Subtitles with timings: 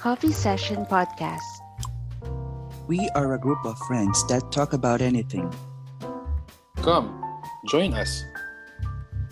[0.00, 1.44] Coffee Session Podcast.
[2.88, 5.52] We are a group of friends that talk about anything.
[6.76, 7.20] Come,
[7.68, 8.24] join us.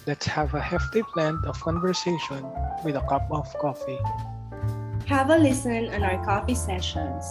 [0.06, 2.44] Let's have a hefty blend of conversation
[2.84, 3.96] with a cup of coffee.
[5.06, 7.24] Have a listen on our coffee sessions.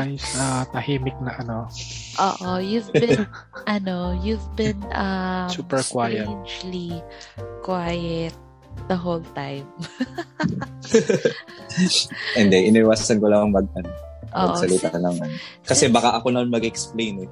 [0.00, 0.22] Tayo Dick?
[0.24, 1.58] sa tahimik na ano.
[2.18, 3.26] Oo, you've been,
[3.76, 6.24] ano, you've been, um, Super quiet.
[6.24, 7.02] strangely
[7.62, 8.34] quiet
[8.86, 9.66] the whole time.
[12.38, 13.90] Hindi, iniwasan ko lang mag, ano,
[14.28, 15.34] Oo, magsalita since, ng ano.
[15.64, 17.30] Kasi since- baka ako na mag-explain eh.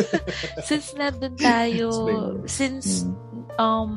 [0.68, 1.86] since nandun tayo,
[2.46, 3.14] since, Mm.
[3.58, 3.90] um,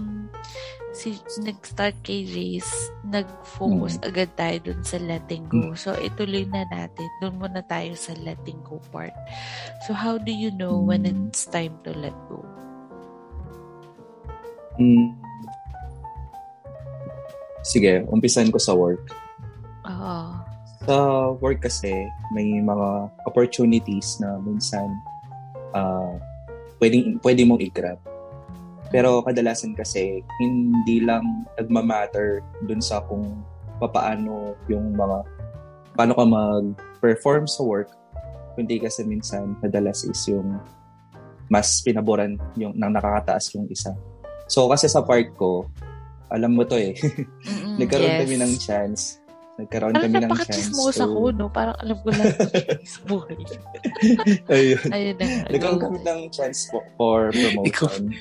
[0.96, 4.08] si nag-start kay Jace, nag-focus Mm.
[4.08, 5.76] agad tayo dun sa letting go.
[5.76, 5.78] Mm.
[5.78, 7.12] So, ituloy na natin.
[7.20, 9.12] Dun muna tayo sa letting go part.
[9.84, 11.28] So, how do you know when Mm.
[11.28, 12.40] it's time to let go?
[14.80, 15.20] Mm.
[17.66, 19.04] Sige, umpisan ko sa work.
[19.84, 20.18] Oo.
[20.86, 20.96] Sa
[21.44, 21.92] work kasi,
[22.32, 24.86] may mga opportunities na minsan
[25.76, 26.16] uh,
[26.80, 28.00] pwedeng, pwede mong i-grab.
[28.94, 33.44] Pero kadalasan kasi, hindi lang nagmamatter dun sa kung
[33.82, 35.18] papaano yung mga,
[35.96, 37.90] paano ka mag-perform sa work,
[38.56, 40.60] kundi kasi minsan, madalas is yung
[41.46, 43.94] mas pinaboran yung nang nakakataas yung isa.
[44.50, 45.70] So kasi sa part ko,
[46.34, 48.22] alam mo to eh, Mm-mm, nagkaroon yes.
[48.26, 49.02] kami ng chance.
[49.56, 50.42] Nagkaroon Parang kami ng chance.
[50.42, 51.46] napaka-chismosa to- ko, no?
[51.48, 52.28] Parang alam ko lang
[52.92, 53.38] sa buhay.
[54.58, 54.88] Ayun.
[54.92, 55.26] Ayun na.
[55.48, 58.12] Nagkaroon kami ng chance for, for promotion.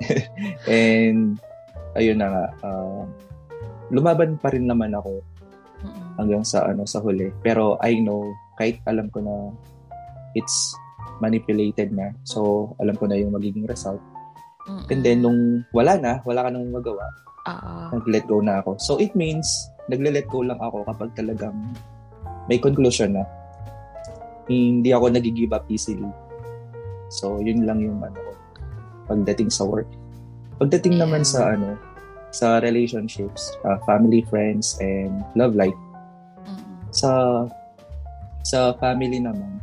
[0.70, 1.40] And,
[1.96, 3.02] ayun na nga, ah,
[3.90, 5.22] lumaban pa rin naman ako
[6.16, 7.30] hanggang sa ano sa huli.
[7.44, 8.24] Pero I know,
[8.56, 9.52] kahit alam ko na
[10.36, 10.74] it's
[11.20, 12.12] manipulated na.
[12.28, 14.00] So, alam ko na yung magiging result.
[14.68, 14.84] Mm-mm.
[14.92, 17.06] And then, nung wala na, wala ka nang magawa,
[17.46, 17.96] Oo.
[17.96, 18.76] nag-let go na ako.
[18.76, 19.46] So, it means,
[19.88, 21.56] nagle-let go lang ako kapag talagang
[22.50, 23.24] may conclusion na.
[24.50, 26.10] Hindi ako nag-give up easily.
[27.08, 28.25] So, yun lang yung ano
[29.06, 29.88] pagdating sa work.
[30.58, 31.76] Pagdating naman sa ano,
[32.32, 35.76] sa relationships, uh, family, friends, and love life.
[36.92, 37.44] Sa
[38.46, 39.58] sa family naman,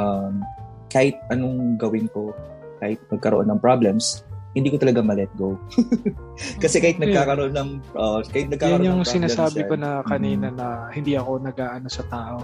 [0.00, 0.40] um,
[0.88, 2.32] kahit anong gawin ko,
[2.80, 5.56] kahit magkaroon ng problems, hindi ko talaga ma-let go.
[6.62, 10.52] Kasi kahit nagkakaroon ng uh, kahit nagkakaroon Yan yung ng problems sinasabi ko na kanina
[10.52, 12.38] mm, na hindi ako nag-aano sa tao.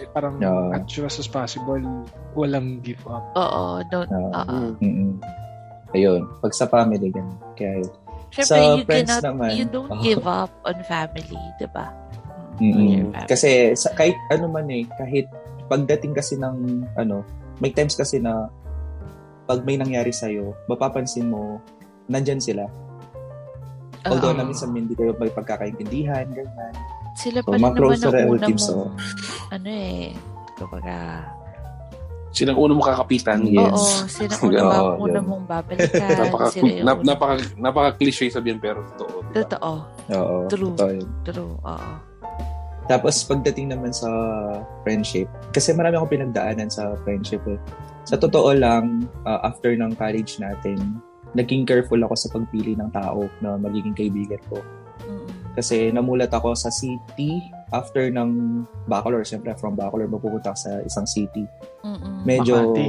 [0.00, 0.80] Eh, parang Yeah.
[0.80, 1.80] as much as possible,
[2.32, 3.24] walang give up.
[3.36, 3.84] Oo.
[3.92, 4.76] Don't, Ah, oo.
[4.80, 5.20] mm-mm.
[5.96, 7.40] Ayun, pag sa family ganun.
[7.56, 7.92] Kaya yun.
[8.36, 10.02] Siyempre, sa you friends cannot, naman, you don't oo.
[10.04, 11.88] give up on family, di ba?
[12.60, 13.24] Mm, family.
[13.24, 15.24] Kasi sa, kahit ano man eh, kahit
[15.72, 17.24] pagdating kasi ng ano,
[17.64, 18.52] may times kasi na
[19.48, 21.62] pag may nangyari sa'yo, mapapansin mo,
[22.12, 22.68] nandyan sila.
[24.04, 24.38] Although Oo.
[24.38, 26.74] na minsan hindi kayo may pagkakaintindihan, ganyan.
[27.16, 28.90] Sila So, pa rin naman ang una mong, oh.
[29.48, 30.12] ano eh,
[30.60, 30.96] kumbaga,
[32.36, 33.48] Silang unang makakapitan.
[33.48, 33.64] Yes.
[33.72, 36.04] oo, sila ang una, Oo, ba, una mong babalikan.
[36.20, 39.24] Napaka, sila yung nap, una- napaka, napaka-cliche sabihin pero totoo.
[39.32, 39.40] diba?
[39.40, 39.72] Totoo.
[40.12, 40.36] Oo.
[40.52, 40.72] True.
[40.76, 41.08] totoo yun.
[41.24, 41.54] True.
[41.64, 41.92] Oo.
[42.86, 44.06] Tapos pagdating naman sa
[44.84, 47.58] friendship, kasi marami akong pinagdaanan sa friendship eh.
[48.06, 51.00] Sa totoo lang, uh, after ng college natin,
[51.34, 54.62] naging careful ako sa pagpili ng tao na magiging kaibigan ko.
[55.56, 59.22] Kasi namulat ako sa city after ng bachelor.
[59.22, 61.46] Siyempre, from bachelor, mapupunta sa isang city.
[61.82, 62.22] Mm-mm.
[62.22, 62.86] Medyo, Makati.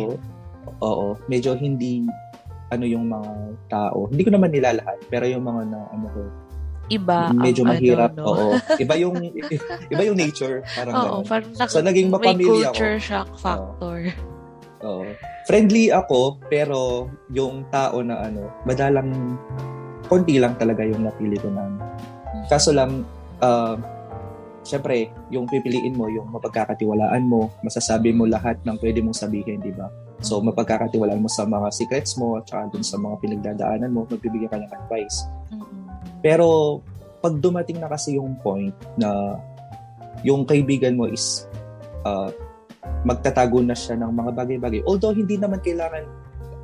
[0.79, 2.05] oo, medyo hindi
[2.67, 3.31] ano yung mga
[3.67, 4.11] tao.
[4.11, 6.21] Hindi ko naman nila lahat, pero yung mga na ano ko,
[6.87, 8.11] Iba medyo ang mahirap.
[8.13, 8.27] ano, no?
[8.29, 8.49] Oo.
[8.77, 9.15] Iba yung
[9.91, 11.23] iba yung nature, parang Oo, ganun.
[11.25, 13.03] parang So, naging mapamilya culture ako.
[13.03, 13.97] shock factor.
[14.83, 15.03] Oo.
[15.43, 19.35] Friendly ako, pero yung tao na ano, madalang
[20.05, 21.63] konti lang talaga yung napili ko na.
[21.65, 21.79] ano.
[22.47, 23.03] Kaso lang,
[23.39, 23.75] uh,
[24.67, 29.71] syempre, yung pipiliin mo, yung mapagkakatiwalaan mo, masasabi mo lahat ng pwede mong sabihin, di
[29.71, 29.87] ba?
[30.19, 34.51] So, mapagkakatiwalaan mo sa mga secrets mo, at saka dun sa mga pinagdadaanan mo, magbibigay
[34.51, 35.23] ka ng advice.
[36.19, 36.79] Pero,
[37.23, 39.39] pag dumating na kasi yung point na
[40.21, 41.47] yung kaibigan mo is
[42.03, 42.29] uh,
[43.07, 44.81] magtatago na siya ng mga bagay-bagay.
[44.83, 46.03] Although, hindi naman kailangan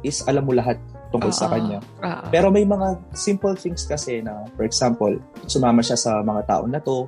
[0.03, 0.75] is alam mo lahat
[1.13, 1.53] tungkol sa Oo.
[1.53, 1.79] kanya.
[2.01, 2.25] Oo.
[2.33, 5.13] Pero may mga simple things kasi na, for example,
[5.45, 7.05] sumama siya sa mga tao na to,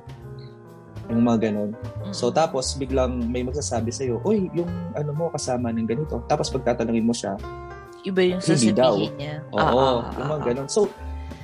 [1.08, 1.70] yung mga ganun.
[2.10, 2.36] So, Mm-mm.
[2.36, 6.18] tapos biglang may magsasabi sa'yo, Uy, yung ano mo kasama ng ganito.
[6.26, 7.38] Tapos pagtatanungin mo siya,
[8.02, 8.94] Iba yung Hindi daw.
[8.94, 9.34] sasabihin niya.
[9.50, 10.68] oo, Ah, ah, yung mga ah, ganun.
[10.70, 10.80] So,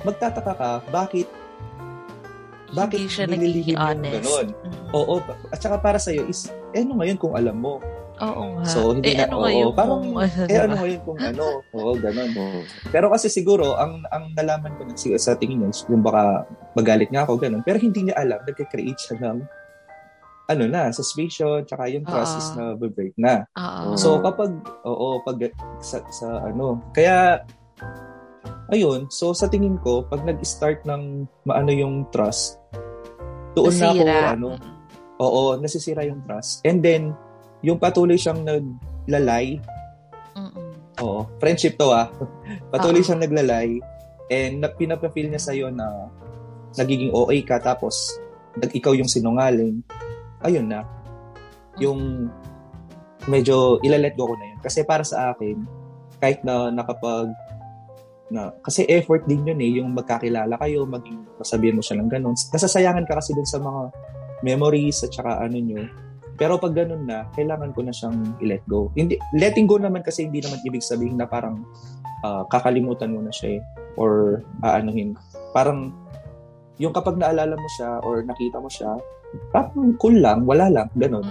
[0.01, 1.27] magtataka ka, bakit
[2.73, 4.15] bakit Hindi siya nagiging honest.
[4.17, 4.47] ganun?
[4.63, 4.87] Mm.
[4.91, 5.15] Oo,
[5.51, 7.77] at saka para sa'yo is eh ano ngayon kung alam mo?
[8.21, 8.65] Oo nga.
[8.69, 10.63] So, hindi eh, na- ano oo, parang, kung ano, Eh diba?
[10.69, 11.43] ano ngayon kung ano?
[11.73, 12.29] Oo, ganun.
[12.29, 12.61] Mm.
[12.93, 16.45] Pero kasi siguro, ang ang nalaman ko na siguro sa tingin niya, yung baka
[16.77, 17.65] magalit nga ako, ganun.
[17.65, 19.37] Pero hindi niya alam, nagka-create siya ng
[20.43, 22.39] ano na, suspicion, tsaka yung trust Oo.
[22.39, 23.47] is na break na.
[23.55, 23.95] Oo.
[23.95, 24.51] So kapag,
[24.83, 25.39] oo, pag
[25.79, 27.41] sa, sa ano, kaya,
[28.69, 32.59] ayun, so sa tingin ko, pag nag-start ng maano yung trust,
[33.55, 34.33] doon na ako, Nasira.
[34.35, 34.47] ano,
[35.23, 36.59] oo, nasisira yung trust.
[36.67, 37.15] And then,
[37.63, 39.57] yung patuloy siyang naglalay,
[40.35, 40.99] Mm-mm.
[40.99, 42.11] oo, friendship to ah,
[42.73, 43.05] patuloy Oo.
[43.07, 43.79] siyang naglalay,
[44.27, 46.11] and na, pinapafeel niya sa'yo na
[46.75, 48.19] nagiging OA ka, tapos
[48.59, 49.79] nag, ikaw yung sinungaling,
[50.43, 50.83] ayun na,
[51.79, 52.29] yung
[53.25, 54.59] medyo ilalet go ko na yun.
[54.59, 55.63] Kasi para sa akin,
[56.19, 57.31] kahit na nakapag
[58.31, 62.33] na kasi effort din yun eh yung magkakilala kayo maging masabihin mo siya ng ganun
[62.33, 63.91] nasasayangan ka kasi dun sa mga
[64.41, 65.83] memories at saka ano nyo
[66.35, 70.25] pero pag ganun na kailangan ko na siyang i-let go hindi letting go naman kasi
[70.25, 71.61] hindi naman ibig sabihin na parang
[72.21, 73.61] ah, kakalimutan mo na siya eh
[73.95, 75.13] or aanuhin
[75.53, 75.93] parang
[76.81, 78.97] yung kapag naalala mo siya or nakita mo siya
[79.53, 81.25] parang cool lang wala lang ganun.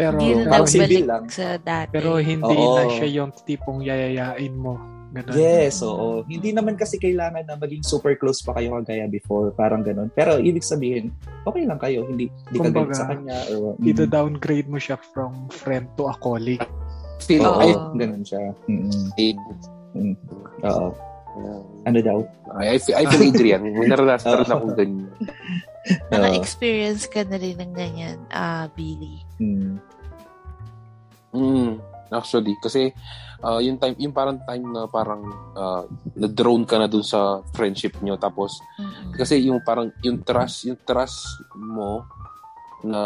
[0.00, 1.24] Pero- hindi na Parang civil lang.
[1.28, 1.92] sa dati.
[1.92, 2.72] Pero hindi Oo.
[2.80, 4.80] na siya yung tipong yayayain mo.
[5.10, 5.34] Ganun.
[5.34, 6.22] Yes, oo.
[6.30, 10.06] Hindi naman kasi kailangan na maging super close pa kayo kagaya before, parang ganun.
[10.14, 11.10] Pero ibig sabihin,
[11.42, 15.50] okay lang kayo, hindi hindi ka Kumbaga, sa kanya or Ito downgrade mo siya from
[15.50, 16.62] friend to a colleague.
[17.18, 18.54] Still, Oo, I, ganun siya.
[18.70, 19.10] Mm-mm.
[19.18, 19.34] I,
[20.62, 20.88] Oo.
[21.86, 22.18] Ano daw?
[22.58, 23.62] I, feel, I feel Adrian.
[23.66, 25.10] May naranasan rin akong ganyan.
[26.12, 29.26] Naka-experience ka na rin ng ganyan, ah Billy.
[29.42, 29.80] Mm.
[31.34, 31.78] Mm,
[32.10, 32.90] actually, kasi
[33.44, 35.22] uh, yung time, yung parang time na parang
[35.56, 35.82] uh,
[36.16, 38.16] na-drone ka na dun sa friendship nyo.
[38.16, 39.16] Tapos, Mm-mm.
[39.16, 42.04] kasi yung parang, yung trust, yung trust mo
[42.84, 43.00] na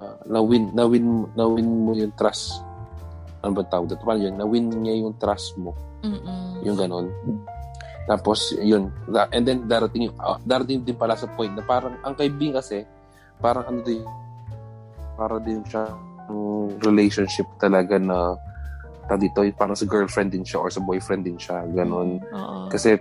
[0.00, 2.64] uh, na-win, na-win, na-win mo yung trust.
[3.40, 4.04] Ano ba tawag dito?
[4.04, 4.36] Paano yun?
[4.36, 5.72] Na-win niya yung trust mo.
[6.04, 6.64] Mm-mm.
[6.64, 7.08] Yung ganon.
[8.08, 8.92] Tapos, yun.
[9.32, 12.84] And then, darating, yung, ah, darating din pala sa point na parang, ang kaibigan kasi,
[13.40, 14.04] parang ano din,
[15.16, 15.88] para din siya
[16.30, 18.36] yung relationship talaga na
[19.10, 22.22] tawag dito, parang sa girlfriend din siya or sa boyfriend din siya, ganon.
[22.30, 22.70] Oo.
[22.70, 22.94] Kasi,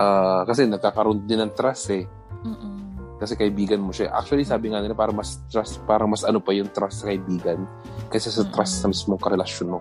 [0.00, 2.08] ah, kasi nagkakaroon din ng trust eh.
[2.40, 2.80] Mm-mm.
[3.20, 4.10] Kasi kaibigan mo siya.
[4.16, 7.68] Actually, sabi nga nila, parang mas trust, parang mas ano pa yung trust sa kaibigan
[8.08, 9.80] kaysa sa trust sa mismong karelasyon mo.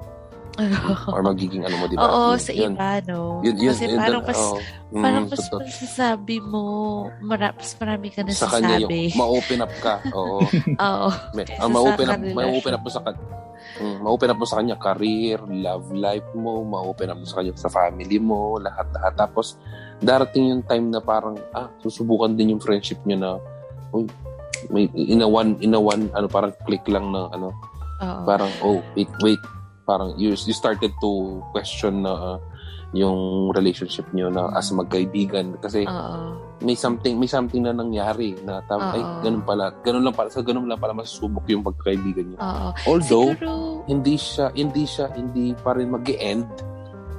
[1.10, 2.06] Or magiging ano mo, di ba?
[2.06, 2.74] Oo, Yun, sa yun.
[2.74, 3.42] iba, no?
[3.42, 4.60] Yun, yun, Kasi yun, parang mas, oo.
[4.92, 5.60] Mm, parang mas totoo.
[5.64, 6.64] masasabi mo,
[7.24, 9.94] mara, mas marami ka sa kanya yung ma-open up ka.
[10.18, 10.40] Oo.
[10.78, 11.10] Oo.
[11.34, 13.24] May, ang ma-open sa up, ma-open up mo sa kanya.
[13.82, 17.54] Mm, ma-open up mo sa kanya career, love life mo, ma-open up mo sa kanya
[17.56, 19.14] sa family mo, lahat-lahat.
[19.16, 19.56] Tapos
[20.02, 23.32] darating yung time na parang ah, susubukan din yung friendship niyo na
[23.94, 24.10] uy,
[24.70, 27.54] may in a one in a one ano parang click lang na ano,
[28.02, 28.22] Oo.
[28.28, 29.42] parang oh, wait, wait.
[29.92, 32.38] Parang you, you started to question na ah,
[32.96, 36.36] yung relationship niyo na as magkaibigan kasi Oo.
[36.60, 39.24] may something may something na nangyari na tam ay Oo.
[39.24, 42.68] ganun pala ganun lang pala sa ganun lang pala masusubok yung pagkakaibigan niyo Oo.
[42.88, 43.52] although Siguro,
[43.88, 46.48] hindi siya hindi siya hindi pa rin mag-end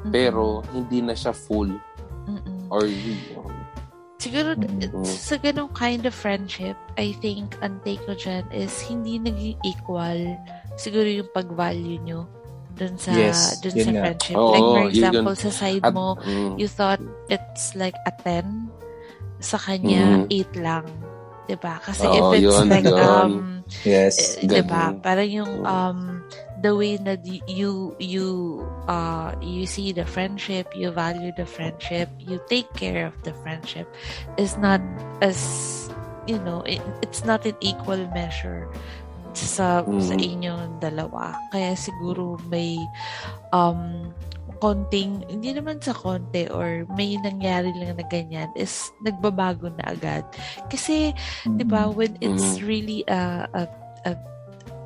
[0.04, 1.72] mm, pero hindi na siya full
[2.28, 2.68] mm-mm.
[2.72, 2.84] or
[4.22, 5.02] Siguro, Mm.
[5.02, 10.38] sa ganong kind of friendship, I think, ang take ko dyan is hindi naging equal
[10.78, 12.30] siguro yung pag-value nyo
[12.76, 14.02] dun sa, Yes, dun sa nga.
[14.06, 14.36] friendship.
[14.36, 15.42] Oo, like, for example, yun.
[15.44, 18.68] sa side at, mo, mm, you thought it's like a 10.
[19.42, 20.30] Sa kanya, Mhm.
[20.30, 20.86] 8 lang.
[21.50, 21.82] 'Di ba?
[21.82, 23.02] Kasi Oo, if it's yun, like, yun.
[23.02, 23.32] um,
[23.82, 24.38] Yes.
[24.38, 24.94] eh, 'di ba?
[25.02, 26.22] Parang yung, um,
[26.62, 27.18] the way na
[27.50, 33.14] you, you, uh, you see the friendship, you value the friendship, you take care of
[33.26, 33.90] the friendship
[34.38, 34.78] is not
[35.18, 35.90] as,
[36.30, 38.70] you know, it, it's not an equal measure
[39.36, 40.22] sa sa Mhm.
[40.22, 41.36] inyong dalawa.
[41.50, 42.76] Kaya siguro may
[43.52, 44.12] um
[44.62, 50.22] konting, hindi naman sa konti or may nangyari lang na ganyan is nagbabago na agad.
[50.70, 51.10] Kasi,
[51.58, 53.66] di ba, when it's really a, a,
[54.06, 54.14] a,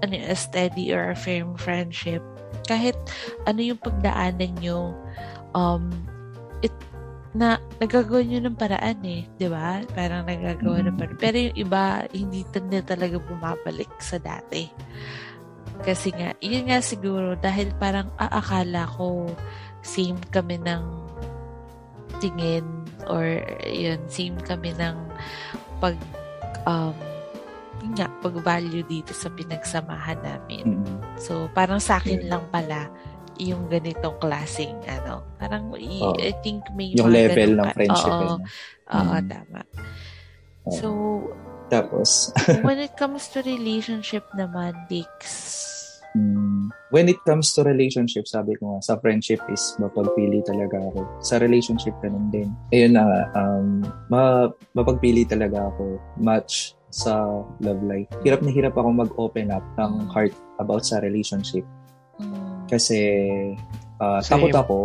[0.00, 2.24] ano, a steady or a firm friendship,
[2.64, 2.96] kahit
[3.44, 4.96] ano yung pagdaanan nyo,
[5.52, 5.92] um,
[6.64, 6.72] it,
[7.36, 9.84] na nagagawa nyo ng paraan eh, di ba?
[9.92, 11.20] Parang nagagawa ng paraan.
[11.20, 12.40] Pero yung iba, hindi
[12.72, 14.72] na talaga bumabalik sa dati.
[15.84, 19.28] Kasi nga, yun nga siguro, dahil parang aakala ko
[19.84, 20.82] same kami ng
[22.18, 22.64] tingin
[23.12, 24.96] or yun, same kami ng
[25.78, 25.94] pag
[26.64, 26.96] um,
[27.94, 30.80] nga, pag-value dito sa pinagsamahan namin.
[30.80, 30.98] Mm.
[31.20, 32.88] So, parang sa akin lang pala
[33.38, 35.24] yung ganitong klaseng ano.
[35.36, 36.16] Parang i- Oo.
[36.16, 38.12] I think may Yung level ganun ng friendship.
[38.12, 38.44] Oo, no?
[38.88, 39.26] oo, Mm.
[39.26, 39.60] tama.
[40.64, 40.72] Oo.
[40.72, 40.88] So,
[41.66, 42.30] Tapos,
[42.62, 45.10] When it comes to relationship naman, Dix,
[46.14, 51.02] mm, when it comes to relationship, sabi ko nga, sa friendship is mapagpili talaga ako.
[51.20, 52.54] Sa relationship, ganun din.
[52.70, 57.18] Ayun na um, ma- mapagpili talaga ako much sa
[57.58, 58.06] love life.
[58.22, 61.66] Hirap na hirap ako mag-open up ng heart about sa relationship.
[62.66, 63.00] Kasi
[63.96, 64.22] Same.
[64.28, 64.78] takot ako.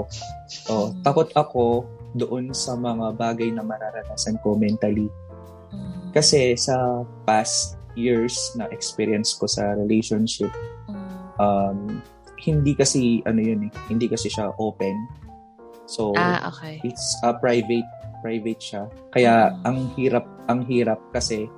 [0.72, 1.66] Oh, takot ako
[2.14, 5.08] doon sa mga bagay na mararanasan ko mentally.
[5.72, 10.52] mm, Kasi sa past years na experience ko sa relationship,
[10.88, 11.40] mm.
[11.40, 12.00] um,
[12.42, 14.96] hindi kasi ano yun eh, hindi kasi siya open.
[15.86, 16.80] So Ah, okay.
[16.84, 17.88] it's a private
[18.22, 18.84] private siya.
[19.12, 19.68] Kaya Mm.
[19.68, 21.50] ang hirap ang hirap kasi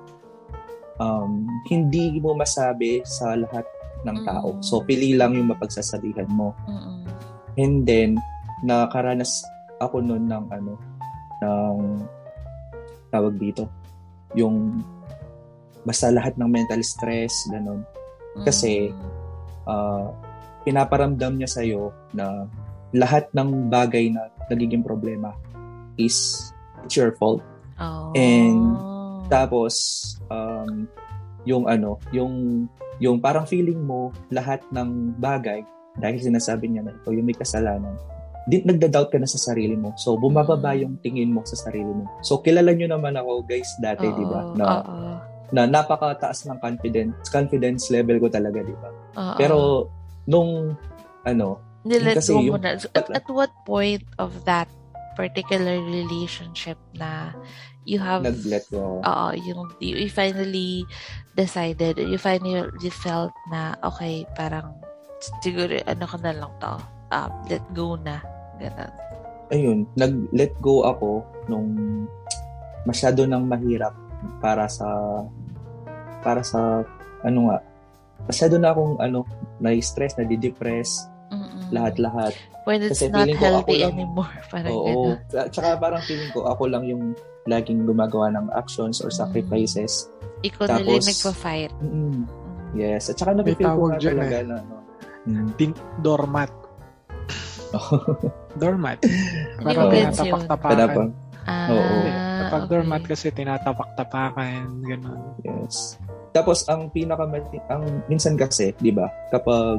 [0.98, 3.66] um, hindi mo masabi sa lahat
[4.04, 4.56] ng tao.
[4.56, 4.62] Mm.
[4.62, 6.52] So pili lang yung mapagsasabihan mo.
[6.68, 7.04] Mm-mm.
[7.58, 8.18] And then,
[8.62, 9.42] nakaranas
[9.78, 10.74] ako noon ng ano,
[11.42, 11.76] ng
[13.10, 13.70] tawag dito,
[14.34, 14.82] yung
[15.86, 17.86] basta lahat ng mental stress, ganun.
[18.42, 19.02] Kasi, Mm.
[19.70, 20.08] ah
[20.64, 22.48] pinaparamdam niya sa'yo na
[22.96, 25.36] lahat ng bagay na nagiging problema
[26.00, 26.48] is
[26.88, 27.44] it's your fault.
[27.76, 28.16] Oh.
[28.16, 28.80] and
[29.28, 29.74] Tapos,
[30.28, 30.84] um,
[31.44, 32.66] yung ano, yung,
[32.98, 37.94] yung parang feeling mo lahat ng bagay dahil sinasabi niya na ikaw yung may kasalanan,
[38.44, 39.94] di, nagda-doubt ka na sa sarili mo.
[39.96, 40.80] So, bumababa Mm.
[40.84, 42.04] yung tingin mo sa sarili mo.
[42.20, 44.40] So, kilala nyo naman ako, guys, dati, di ba?
[44.58, 45.12] Na, oo,
[45.54, 48.90] na napakataas ng confidence, confidence level ko talaga, di ba?
[49.38, 49.88] Pero,
[50.26, 50.74] nung,
[51.24, 52.80] ano, Nilet kasi go yung- mo na.
[52.80, 54.68] At, at what point of that
[55.14, 57.36] particular relationship na
[57.84, 59.00] you have nag-let go.
[59.04, 60.84] Oo, yung you, you finally
[61.36, 64.76] decided, you finally felt na okay, parang
[65.40, 66.74] siguro ano ko na lang to.
[67.14, 68.20] Um, let go na.
[68.58, 68.92] Ganun.
[69.52, 71.68] ayun, nag-let go ako nung
[72.88, 73.92] masyado nang mahirap
[74.40, 74.88] para sa
[76.24, 76.84] para sa
[77.24, 77.58] ano nga
[78.24, 79.28] masyado na akong ano
[79.60, 81.08] na-stress, na-depress,
[81.54, 81.70] Mm-mm.
[81.70, 82.32] lahat-lahat.
[82.64, 84.32] When it's Kasi not feeling ko ako healthy lang- anymore.
[84.52, 84.84] Parang Oo.
[84.84, 85.16] ganun.
[85.30, 87.02] At Tsaka parang feeling ko ako lang yung
[87.44, 90.10] laging gumagawa ng actions or sacrifices.
[90.42, 91.72] Ikaw na lang nagpa-fight.
[91.78, 92.22] Mm, Mm.
[92.74, 93.06] Yes.
[93.06, 94.44] At saka napipil ko dyan talaga eh.
[94.44, 94.74] na ano.
[95.24, 95.48] Mm.
[95.54, 96.50] Think doormat.
[98.60, 99.02] Doormat.
[99.02, 101.08] Hindi Parang tinatapak-tapakan.
[101.44, 101.96] Ah, Oo.
[102.44, 102.70] Kapag okay.
[102.70, 104.62] doormat kasi tinatapak-tapakan.
[104.86, 105.20] Ganun.
[105.42, 105.98] Yes.
[106.30, 107.26] Tapos ang pinaka
[107.70, 109.06] ang minsan kasi, 'di ba?
[109.30, 109.78] Kapag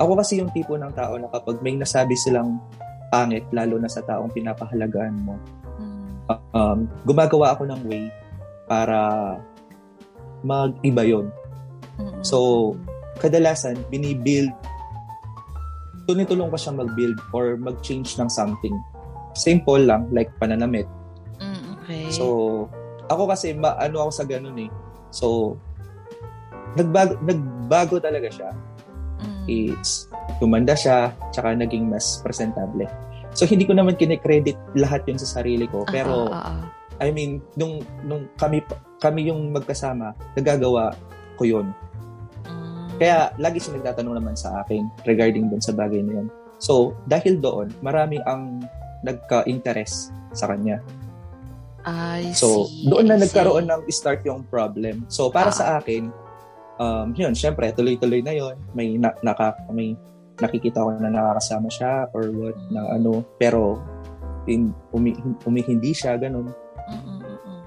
[0.00, 2.56] ako kasi yung tipo ng tao na kapag may nasabi silang
[3.12, 5.36] pangit lalo na sa taong pinapahalagaan mo,
[5.76, 6.08] Mm.
[6.56, 8.08] um, gumagawa ako ng way
[8.64, 8.96] para
[10.40, 11.26] mag-iba yon.
[12.00, 12.24] Mm-mm.
[12.24, 12.72] So,
[13.20, 14.52] kadalasan binibuild
[16.10, 18.74] tunitulong ko siya mag-build or mag-change ng something.
[19.38, 20.90] Simple lang, like pananamit.
[21.38, 22.10] Mm, okay.
[22.10, 22.66] So,
[23.06, 24.70] ako kasi, ma- ano ako sa ganun eh.
[25.14, 25.54] So,
[26.74, 28.50] nagbago, nagbago talaga siya.
[29.50, 30.06] It's,
[30.38, 32.86] tumanda siya, tsaka naging mas presentable.
[33.34, 35.82] So, hindi ko naman kinikredit lahat yun sa sarili ko.
[35.90, 36.62] Pero, Ah, ah, ah.
[37.02, 38.62] I mean, nung, nung kami,
[39.00, 40.94] kami yung magkasama, nagagawa
[41.34, 41.66] ko yun.
[42.44, 43.00] Mm.
[43.00, 46.28] Kaya, lagi siya nagtatanong naman sa akin regarding dun sa bagay na yun.
[46.60, 48.60] So, dahil doon, marami ang
[49.00, 50.78] nagka-interest sa kanya.
[51.80, 53.72] I So, see, doon na I nagkaroon see.
[53.72, 55.08] ng start yung problem.
[55.08, 55.56] So, para Ah.
[55.56, 56.12] sa akin,
[56.80, 58.56] um, yun, syempre, tuloy-tuloy na yun.
[58.72, 59.94] May, na, naka, may
[60.40, 63.20] nakikita ko na nakakasama siya or what, na ano.
[63.36, 63.76] Pero,
[64.48, 65.12] in, umi,
[65.44, 66.48] umi, hindi siya, ganun.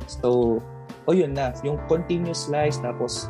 [0.10, 0.60] So,
[1.06, 3.30] o yun na, yung continuous lies, tapos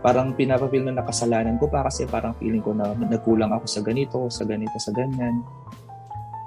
[0.00, 4.18] parang pinapapil na nakasalanan ko pa kasi parang feeling ko na nagkulang ako sa ganito,
[4.32, 5.44] sa ganito, sa ganyan.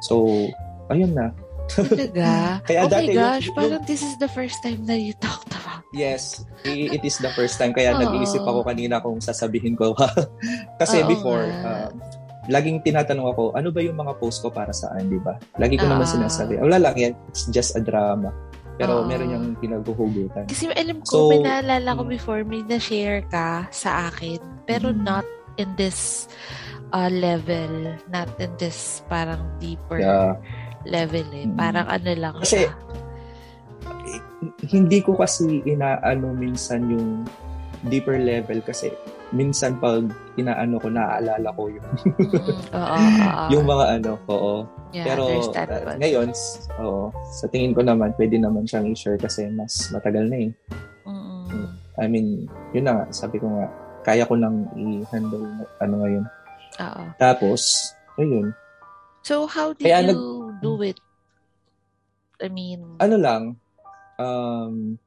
[0.02, 0.26] So,
[0.90, 1.30] ayun na.
[1.70, 2.30] Talaga?
[2.68, 5.54] Kaya oh dati my gosh, yung- parang this is the first time na you talked
[5.94, 7.70] Yes, it is the first time.
[7.70, 8.02] Kaya Oo.
[8.02, 9.94] nag-iisip ako kanina kung sasabihin ko.
[10.82, 12.02] kasi Oo before, um,
[12.50, 15.38] laging tinatanong ako, ano ba yung mga post ko para saan, di ba?
[15.62, 16.14] Lagi ko naman Ah.
[16.18, 18.34] sinasabi, wala lang yan, it's just a drama.
[18.74, 19.08] Pero Oo.
[19.08, 20.50] meron yung pinaghuhugutan.
[20.50, 22.10] Kasi alam ko, So, may naalala ko mm.
[22.10, 24.42] before, may na-share ka sa akin.
[24.66, 25.06] Pero Mm.
[25.06, 25.26] not
[25.62, 26.26] in this
[26.90, 27.94] uh, level.
[28.10, 30.42] Not in this parang deeper Yeah.
[30.90, 31.46] level eh.
[31.46, 31.54] Mm.
[31.54, 32.74] Parang ano lang Kasi, siya.
[34.66, 37.24] Hindi ko kasi inaano minsan yung
[37.84, 38.92] deeper level kasi
[39.32, 40.06] minsan pag
[40.36, 43.46] inaano ko naaalala ko yung Mm, oo, oo.
[43.50, 44.54] yung mga ano oo
[44.94, 46.30] yeah, pero uh, ngayon
[46.80, 50.52] oo sa tingin ko naman pwede naman siyang i-share kasi mas matagal na eh
[51.04, 51.68] Mm-mm.
[51.98, 53.66] I mean yun na nga sabi ko nga
[54.04, 55.44] kaya ko nang i-handle
[55.82, 56.26] ano ngayon
[56.80, 57.04] Oo.
[57.18, 58.52] tapos ayun
[59.24, 61.00] So, how did Kaya you nag- do it?
[62.44, 63.56] I mean, ano lang
[64.18, 64.98] um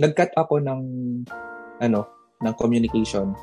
[0.00, 0.80] nag-cut ako ng
[1.80, 2.00] ano,
[2.40, 3.36] ng communication.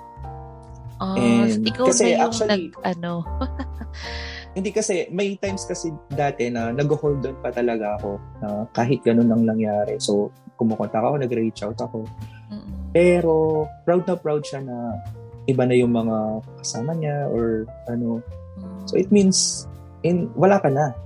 [0.98, 3.22] Ah, And ikaw kasi na yung actually- nag, ano,
[4.58, 9.30] Hindi kasi, may times kasi dati na nag-hold on pa talaga ako na kahit ganun
[9.30, 10.02] ang nangyari.
[10.02, 12.10] So, kumukontak ako, nag-reach out ako.
[12.50, 12.90] mm-mm.
[12.90, 14.98] Pero, proud na proud siya na
[15.46, 18.26] iba na yung mga kasama niya or ano.
[18.58, 18.82] Mm.
[18.90, 19.70] So, it means,
[20.02, 20.98] in, wala ka na.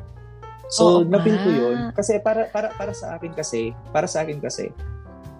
[0.71, 1.77] So, Oo napil ko yun.
[1.91, 4.71] Kasi para, para, para sa akin kasi, para sa akin kasi,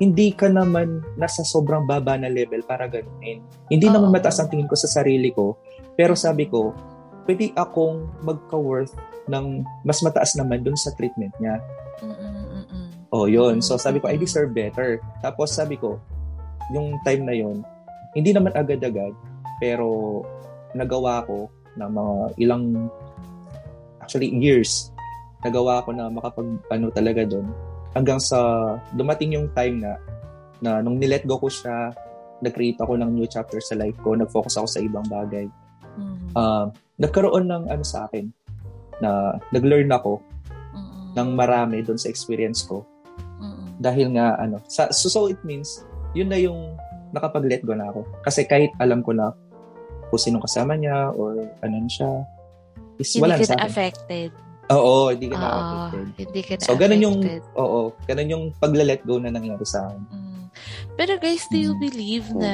[0.02, 3.40] hindi ka naman nasa sobrang baba na level para ganunin.
[3.72, 3.96] Hindi Oo.
[3.96, 5.56] naman mataas ang tingin ko sa sarili ko.
[5.96, 6.76] Pero sabi ko,
[7.30, 8.92] pwede akong magka-worth
[9.30, 11.62] ng mas mataas naman dun sa treatment niya.
[12.02, 12.86] Mm-mm, mm-mm.
[13.14, 13.62] Oh, yun.
[13.62, 14.98] So sabi ko, I deserve better.
[15.22, 16.02] Tapos sabi ko,
[16.74, 17.62] yung time na yun,
[18.18, 19.16] hindi naman agad-agad,
[19.60, 20.22] pero
[20.76, 22.90] nagawa ko na mga ilang,
[24.04, 24.90] actually years,
[25.41, 27.48] nagawa ko na makapag, ano talaga doon.
[27.98, 28.39] Hanggang sa
[28.95, 29.98] dumating yung time na,
[30.62, 31.91] na nung nilet go ko siya,
[32.41, 35.45] nag-create ako ng new chapter sa life ko, nag-focus ako sa ibang bagay.
[35.98, 36.33] Mm.
[36.33, 36.69] Ah,
[37.01, 38.29] nagkaroon ng ano sa akin,
[39.01, 40.21] na nag-learn ako
[40.77, 41.17] Mm-mm.
[41.17, 42.86] ng marami doon sa experience ko
[43.41, 43.81] Mm-mm.
[43.81, 45.81] dahil nga ano sa so, so it means
[46.13, 46.77] yun na yung
[47.12, 49.33] nakapag-let go na ako kasi kahit alam ko na
[50.13, 51.33] kung sinong kasama niya or
[51.65, 52.24] ano siya
[53.01, 53.65] is Hindi wala na sa akin.
[53.67, 54.29] affected.
[54.72, 56.06] Oo, hindi ka na Oo, affected.
[56.18, 57.18] hindi ka na So ganun yung
[57.56, 60.01] oo, ganun yung pagla-let go na nangyari sa akin.
[60.08, 60.44] Mm.
[60.96, 61.82] Pero guys, do you Mm.
[61.82, 62.40] believe Oh.
[62.40, 62.54] na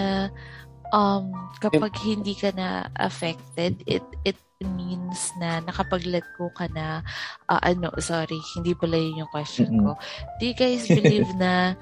[0.95, 7.05] um kapag hindi ka na affected, it it means na nakapag-let go ka na
[7.45, 9.83] ah, ano, sorry, hindi pala yun yung question Mm-mm.
[9.85, 9.91] ko.
[10.39, 11.77] Do you guys believe na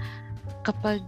[0.64, 1.00] kapag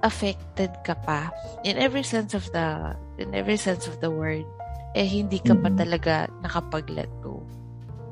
[0.00, 1.28] affected ka pa
[1.60, 4.48] in every sense of the in every sense of the word
[4.96, 5.76] eh hindi ka pa Mm-mm.
[5.76, 7.12] talaga nakapag-let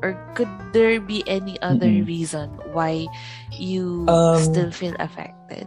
[0.03, 2.07] or could there be any other Mm-mm.
[2.07, 3.07] reason why
[3.51, 5.67] you Um, still feel affected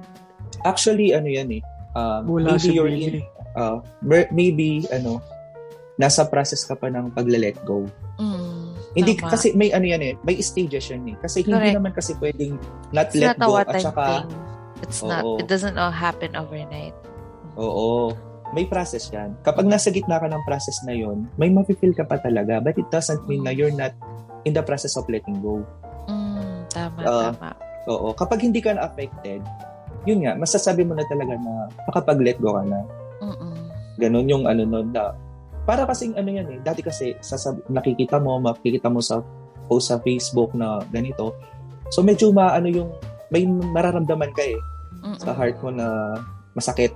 [0.61, 1.61] Actually ano yan eh.
[1.97, 3.25] Um, Wala maybe si you're in
[3.57, 3.81] uh,
[4.31, 5.19] maybe ano
[5.97, 7.85] nasa process ka pa ng pagla-let go.
[8.21, 9.33] Mm, Hindi tama.
[9.33, 11.15] kasi may ano yan eh, may stages yan eh.
[11.17, 11.75] Kasi hindi Correct.
[11.77, 12.61] naman kasi pwedeng
[12.93, 14.29] not it's let not go at saka thing.
[14.81, 15.21] It's not.
[15.21, 15.37] Oo.
[15.37, 16.93] It doesn't all happen overnight.
[17.57, 18.17] Oo.
[18.51, 19.37] May process yan.
[19.45, 22.59] Kapag nasa gitna ka ng process na yon, may mafe-feel ka pa talaga.
[22.59, 23.95] But it doesn't mean na you're not
[24.43, 25.61] in the process of letting go.
[26.07, 27.49] Mm, tama, Ah, tama.
[27.87, 28.13] Oo.
[28.13, 29.41] Kapag hindi ka na affected,
[30.05, 32.79] yun nga, masasabi mo na talaga na makapag-let go ka na.
[33.21, 33.53] Mm-mm.
[33.97, 35.13] Ganon yung ano nun na,
[35.61, 39.21] para kasing ano yan eh, dati kasi sasab- nakikita mo, makikita mo sa
[39.69, 41.37] post sa Facebook na ganito.
[41.93, 42.89] So medyo maano yung,
[43.29, 44.57] may mararamdaman ka eh
[45.01, 45.21] Mm-mm.
[45.21, 46.17] sa heart mo na
[46.53, 46.91] masakit.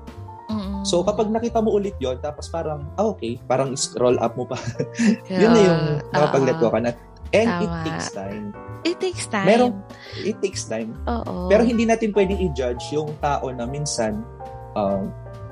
[0.49, 0.81] Mm-mm.
[0.81, 4.57] So kapag nakita mo ulit yon tapos parang, ah okay, parang scroll up mo pa.
[5.29, 6.73] yun na yung Yeah, nakapag-let go oo.
[6.73, 6.91] ka na.
[7.31, 7.83] And it Tama.
[7.83, 8.45] takes time.
[8.81, 9.47] It takes time.
[9.47, 9.81] Merong-
[10.19, 10.93] It takes time.
[11.05, 11.49] Oo.
[11.49, 14.21] Pero hindi natin pwedeng i-judge yung tao na minsan
[14.73, 15.09] um,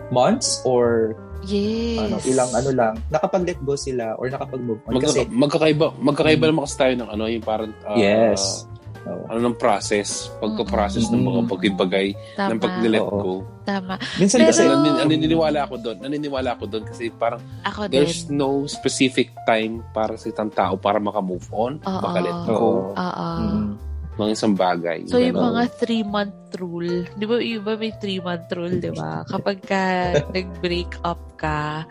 [0.10, 1.98] months or yes.
[2.00, 4.94] ano, ilang ano lang, nakapag-let go sila or nakapag-move on.
[4.94, 6.50] Magka- Kasi, magkakaiba, magkakaiba Mm.
[6.52, 8.70] naman kasi tayo ng ano, yung parang ah, yes.
[9.04, 9.24] Oo.
[9.28, 11.50] ano ng process, pagka-process ng mga Mm.
[11.50, 12.50] bagay-bagay tama.
[12.50, 13.44] ng pag-let go.
[13.62, 13.94] Tama.
[14.16, 15.98] Minsan Pero- kasi, nanin, naniniwala ako doon.
[16.00, 18.38] Naniniwala ako doon kasi parang Ako there's din.
[18.38, 22.48] no specific time para sa isang tao para maka-move on, maka-let Oo.
[22.48, 22.60] go
[22.94, 23.28] Oo.
[23.40, 23.68] mm,
[24.14, 25.04] ng isang bagay.
[25.06, 25.52] So, yung Ganun.
[25.52, 29.26] mga three-month rule, di ba, yung iba may three-month rule, di ba?
[29.26, 29.82] Kapag ka
[30.30, 31.82] nag-break up ka,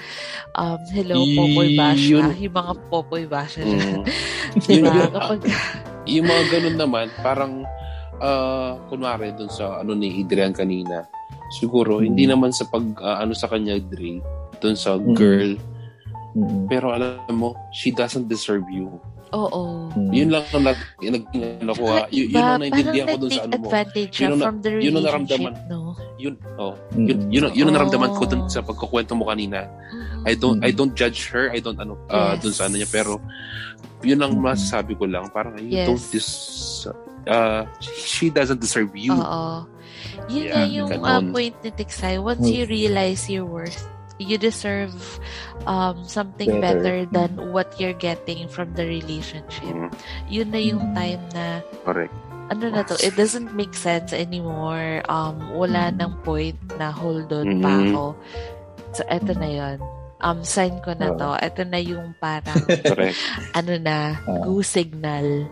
[0.55, 3.69] um, hello, Y- Popoy Basha, yun- yung mga Popoy Basha Mm.
[3.69, 4.01] dyan.
[4.63, 4.95] di Yun- ba?
[5.11, 5.41] Kapag,
[6.05, 7.63] yung mga ganun naman, parang,
[8.19, 11.07] ah, kunwari dun sa ano ni Adrian kanina,
[11.53, 12.05] siguro, Mm.
[12.05, 14.19] hindi naman sa pag, ah, ano sa kanya, Dre,
[14.59, 15.15] dun sa Mm.
[15.15, 15.51] girl,
[16.33, 18.89] mm, pero alam mo, she doesn't deserve you.
[19.33, 19.89] oo.
[19.97, 20.13] mm.
[20.13, 21.25] Yun lang ang nag, nag,
[21.65, 22.05] nakuha.
[22.13, 23.69] Y- yun ang naintindihan ko dun sa ano mo.
[23.73, 25.53] Yun ang na- from the yun ang naramdaman.
[25.73, 25.97] no?
[26.21, 28.53] Yun, oh, Mm, yun, yun, yun ang naramdaman ko dun Oh.
[28.53, 29.65] sa pagkukwento mo kanina.
[30.29, 30.69] I don't Mm.
[30.69, 31.49] I don't judge her.
[31.49, 32.45] I don't ano uh, Yes.
[32.45, 33.25] dun sa ano niya pero
[34.03, 34.43] yun ang Mm.
[34.45, 35.87] masasabi ko lang parang you Yes.
[35.89, 36.29] don't this
[37.27, 39.15] uh, she doesn't deserve you.
[39.15, 39.67] Oo.
[40.29, 42.19] Yun Yeah, nga yung uh, point ni Tiksay.
[42.19, 43.87] Once you realize your worth,
[44.19, 44.93] you deserve
[45.67, 46.83] um, something Better.
[46.83, 49.71] better than what you're getting from the relationship.
[49.71, 49.91] Mm,
[50.29, 50.95] Yun na yung Mm.
[50.95, 51.45] time na
[51.87, 52.15] correct.
[52.51, 55.01] ano na to, it doesn't make sense anymore.
[55.09, 55.97] Um, wala Mm.
[56.03, 57.95] nang point na hold on pa Mm.
[57.95, 58.05] ako.
[58.93, 59.79] So, eto na yon
[60.23, 61.35] Um, sign ko na to.
[61.37, 62.63] Eto na yung parang,
[63.59, 65.51] ano na, go signal.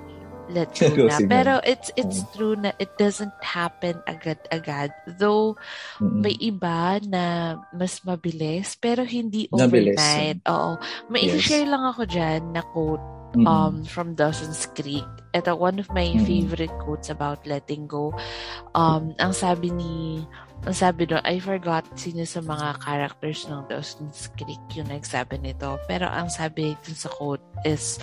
[0.48, 1.14] Let go Go na.
[1.14, 1.30] signal.
[1.30, 4.90] Pero it's it's true na it doesn't happen agad-agad.
[5.06, 5.54] Though,
[5.98, 7.22] mm, may iba na
[7.70, 10.38] mas mabilis, pero hindi Mabilis, overnight.
[10.46, 10.74] Oo.
[11.06, 11.46] May Yes.
[11.46, 13.46] share lang ako dyan na quote Mm-mm.
[13.46, 15.06] um, from Dawson's Creek.
[15.30, 16.26] Ito, one of my Mm-mm.
[16.26, 18.10] favorite quotes about letting go.
[18.74, 20.26] Um, ang sabi ni,
[20.60, 25.80] ang sabi doon, I forgot sino sa mga characters ng Dawson's Creek yung nagsabi nito.
[25.88, 27.96] Pero ang sabi dun sa quote is,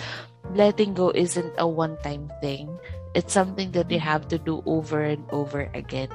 [0.58, 2.66] letting go isn't a one-time thing.
[3.14, 6.10] It's something that you have to do over and over again.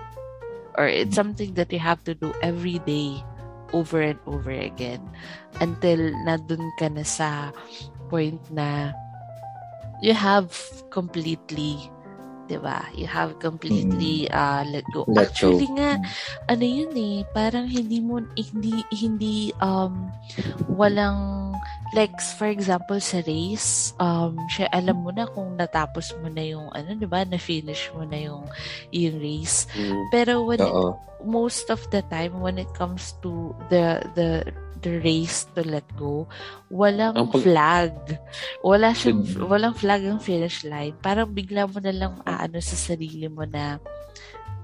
[0.75, 3.23] Or it's something that you have to do every day
[3.73, 5.01] over and over again
[5.61, 7.49] until nandun ka na sa
[8.07, 8.93] point na
[10.01, 10.53] you have
[10.93, 11.89] completely
[12.47, 12.87] 'di ba?
[12.95, 15.07] You have completely uh, let go.
[15.07, 15.55] Let go.
[15.55, 15.99] Actually nga
[16.51, 20.11] ano yun eh, parang hindi mo hindi hindi um
[20.67, 21.51] walang
[21.93, 26.67] like for example sa race, um siya alam mo na kung natapos mo na yung
[26.73, 28.43] ano 'di ba, na finish mo na yung
[28.91, 29.69] yung race.
[29.77, 30.03] Mm.
[30.11, 30.73] Pero when it
[31.23, 34.43] most of the time when it comes to the the
[34.83, 36.27] the race to let go,
[36.67, 37.93] walang Ang pag- flag.
[38.59, 39.47] Wala siyang, Mm.
[39.47, 40.93] walang flag ang finish line.
[40.99, 43.79] Parang bigla mo na lang aano sa sarili mo na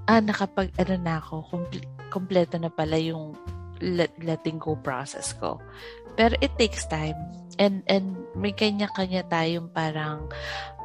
[0.06, 3.38] ah, nakapag, ano na ako, komple- kompleto na pala yung
[3.78, 5.62] let, letting go process ko.
[6.18, 7.14] Pero it takes time.
[7.62, 10.26] And, and may kanya-kanya tayong parang,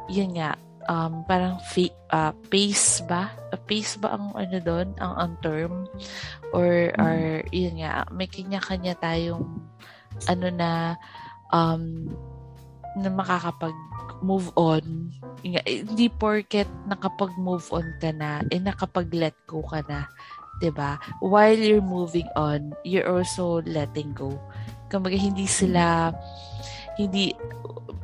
[0.05, 0.53] yun nga,
[0.89, 3.29] um, parang fa- ah, pace ba?
[3.51, 4.93] A pace ba ang ano doon?
[4.97, 5.73] Ang, ang term?
[6.53, 7.01] Or, Mm.
[7.01, 7.17] or
[7.51, 9.45] yun nga, may kanya-kanya tayong
[10.31, 10.95] ano na
[11.51, 12.07] um,
[12.95, 13.75] na makakapag
[14.23, 15.11] move on.
[15.43, 20.07] Nga, eh, Hindi porket nakapag-move on ka na, eh nakapag-let go ka na.
[20.59, 24.39] 'di ba While you're moving on, you're also letting go.
[24.87, 26.15] Kumbaga, hindi sila,
[26.95, 27.35] hindi,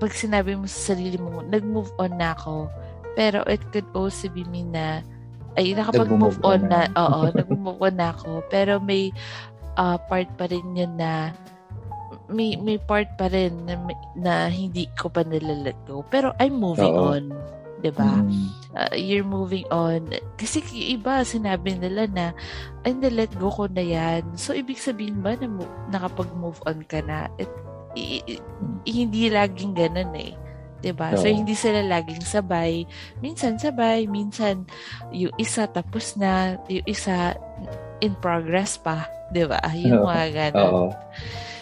[0.01, 2.65] pag sinabi mo sa sarili mo, nag-move on na ako,
[3.13, 5.05] pero it could also be mean na,
[5.53, 6.97] ay, nakapag-move on on na, na.
[6.97, 9.13] oo, nag-move on na ako, pero may
[9.77, 11.29] ah, part pa rin yun na,
[12.31, 13.77] may may part pa rin na,
[14.17, 16.01] na hindi ko pa nilalet go.
[16.09, 17.13] Pero I'm moving Oo.
[17.13, 17.25] on.
[17.81, 18.21] 'di ba?
[18.21, 18.47] Mm.
[18.77, 20.13] uh, you're moving on.
[20.37, 22.25] Kasi iba, sinabi nila na,
[22.85, 24.23] ay, let go ko na yan.
[24.37, 27.27] So, ibig sabihin ba na mo- nakapag-move on ka na?
[27.41, 27.49] It,
[27.95, 28.43] i- i-
[28.87, 30.33] hindi laging ganun eh.
[30.81, 31.13] 'Di ba?
[31.13, 31.35] So, Oo.
[31.37, 32.89] hindi sila laging sabay.
[33.21, 34.65] Minsan sabay, minsan
[35.13, 37.37] yung isa tapos na, yung isa
[38.01, 39.05] in progress pa.
[39.29, 39.61] 'di ba?
[39.77, 40.61] Yung mga ganun.
[40.65, 40.85] Oo.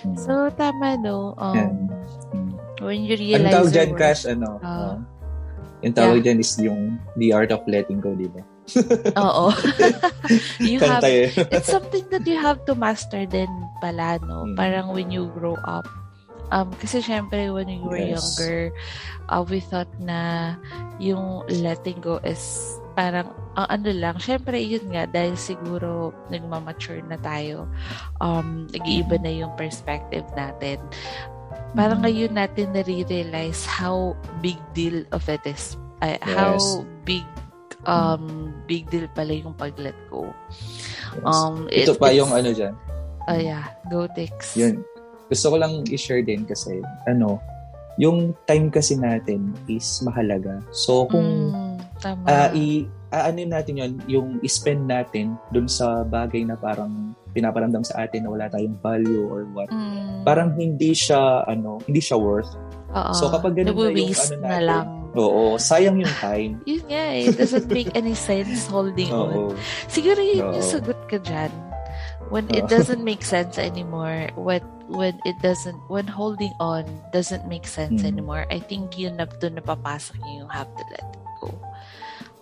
[0.07, 0.15] Mm.
[0.15, 1.35] So, tama no.
[1.35, 1.71] Um, Yan.
[2.31, 2.51] Mm.
[2.79, 4.23] when you realize tawag your dyan, Cash?
[4.23, 4.57] Ano?
[4.63, 4.95] Ah.
[4.95, 4.95] uh,
[5.83, 8.43] yung tawag dyan is yung the art of letting go, di ba?
[9.27, 9.51] Oo.
[10.63, 13.49] you have it's something that you have to master din
[13.83, 14.47] pala, no?
[14.47, 14.55] Mm.
[14.55, 15.87] Parang when you grow up.
[16.49, 18.17] Um, kasi syempre, when we were Yes.
[18.17, 18.73] younger,
[19.29, 20.53] uh, we thought na
[20.97, 22.41] yung letting go is
[22.97, 27.69] parang, ang ano lang, syempre, yun nga, dahil siguro nagmamature na tayo,
[28.19, 30.81] um, nag-iiba na yung perspective natin.
[31.77, 32.05] Parang Mm.
[32.09, 35.77] ngayon natin nare-realize how big deal of it is.
[36.25, 36.83] How Yes.
[37.05, 37.25] big
[37.87, 40.27] um big deal pala yung pag-let go.
[41.15, 41.23] Yes.
[41.23, 42.75] Um, Ito it- pa yung ano dyan.
[43.29, 44.57] Oh yeah, go Tix.
[44.59, 44.83] Yun.
[45.29, 47.37] Gusto ko lang i-share din kasi, ano,
[47.95, 50.63] yung time kasi natin is mahalaga.
[50.71, 52.25] So, kung Mm, tama.
[52.25, 58.05] ah i ano natin yun, yung spend natin dun sa bagay na parang pinaparamdam sa
[58.05, 59.69] atin na wala tayong value or what.
[59.69, 62.49] Mm, Parang hindi siya, ano, hindi siya worth.
[62.89, 63.13] oo.
[63.13, 64.87] so, kapag ganun na yung ano na natin, lang.
[65.13, 66.53] Oo, sayang yung time.
[66.69, 69.57] Yun nga eh, it doesn't make any sense holding on.
[69.89, 70.61] Siguro yun yung Oo.
[70.61, 71.49] sagot ka dyan.
[72.29, 72.71] When it Oo.
[72.71, 78.09] doesn't make sense anymore, when when it doesn't, when holding on doesn't make sense Mm.
[78.17, 81.49] anymore, I think yun na doon napapasok yung you have to let it go.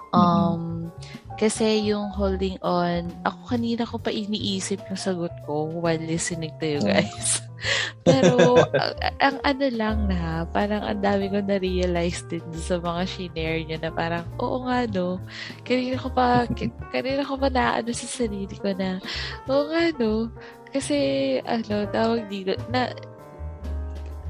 [0.08, 0.18] Mm-hmm.
[0.18, 0.64] Um,
[1.36, 6.66] kasi yung holding on, ako kanina ko pa iniisip yung sagot ko while listening to
[6.66, 6.88] you Oh.
[6.88, 7.44] guys.
[8.08, 13.62] Pero, ang, ang ano lang na, parang ang dami ko na-realize din sa mga shinare
[13.68, 15.20] niya na parang, oo nga no,
[15.68, 16.48] kanina ko pa,
[16.96, 19.04] kanina ko pa na ano sa sarili ko na,
[19.52, 20.32] oo nga no,
[20.70, 20.98] kasi,
[21.44, 22.92] ano, tawag dito, na,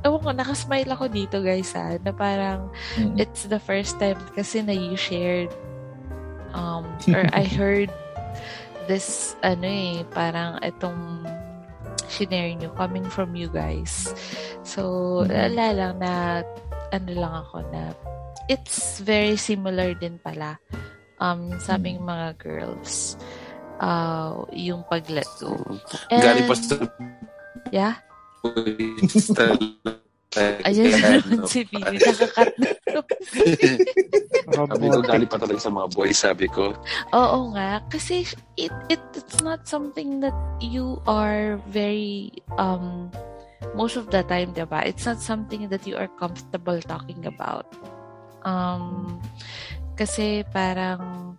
[0.05, 3.17] ewan ko, nakasmile ako dito guys ha, na parang, Mm.
[3.19, 5.51] it's the first time kasi na you shared
[6.55, 7.91] um or I heard
[8.87, 11.27] this ano eh parang itong
[12.07, 14.15] shinare nyo coming from you guys
[14.63, 15.35] so Mhm.
[15.35, 16.13] ala lang na
[16.95, 17.91] ano lang ako na
[18.47, 20.55] it's very similar din pala
[21.19, 23.19] um sa aming mga girls
[23.81, 25.55] uh, yung pag-let go
[26.11, 26.75] And- Galing pa sa
[27.73, 27.95] yeah
[30.37, 30.93] Ayun.
[30.93, 33.01] ayun si Pili nakakat na to.
[34.53, 36.77] Sabi ko, galing pa talaga sa mga boys, sabi ko.
[37.09, 38.21] Oo nga, kasi
[38.53, 42.29] it, it it's not something that you are very
[42.61, 43.09] um
[43.73, 47.65] most of the time, diba, it's not something that you are comfortable talking about.
[48.45, 49.17] Um,
[49.97, 51.36] kasi parang,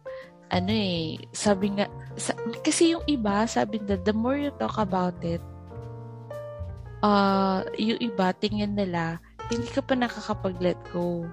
[0.48, 2.32] ano eh, sabi nga, sa,
[2.64, 5.42] kasi yung iba, sabi na, the more you talk about it,
[7.04, 11.24] uh, yung iba, tingin nila, hindi ka pa nakakapag-let go.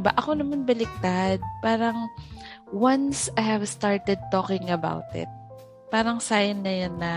[0.00, 1.42] ba Ako naman baliktad.
[1.60, 2.08] Parang,
[2.70, 5.28] once I have started talking about it,
[5.90, 7.12] parang sign na yan na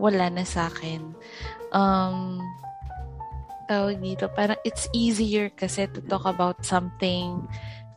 [0.00, 1.12] wala na sa akin.
[1.76, 2.40] Um,
[3.68, 7.44] tawag dito, parang it's easier kasi to talk about something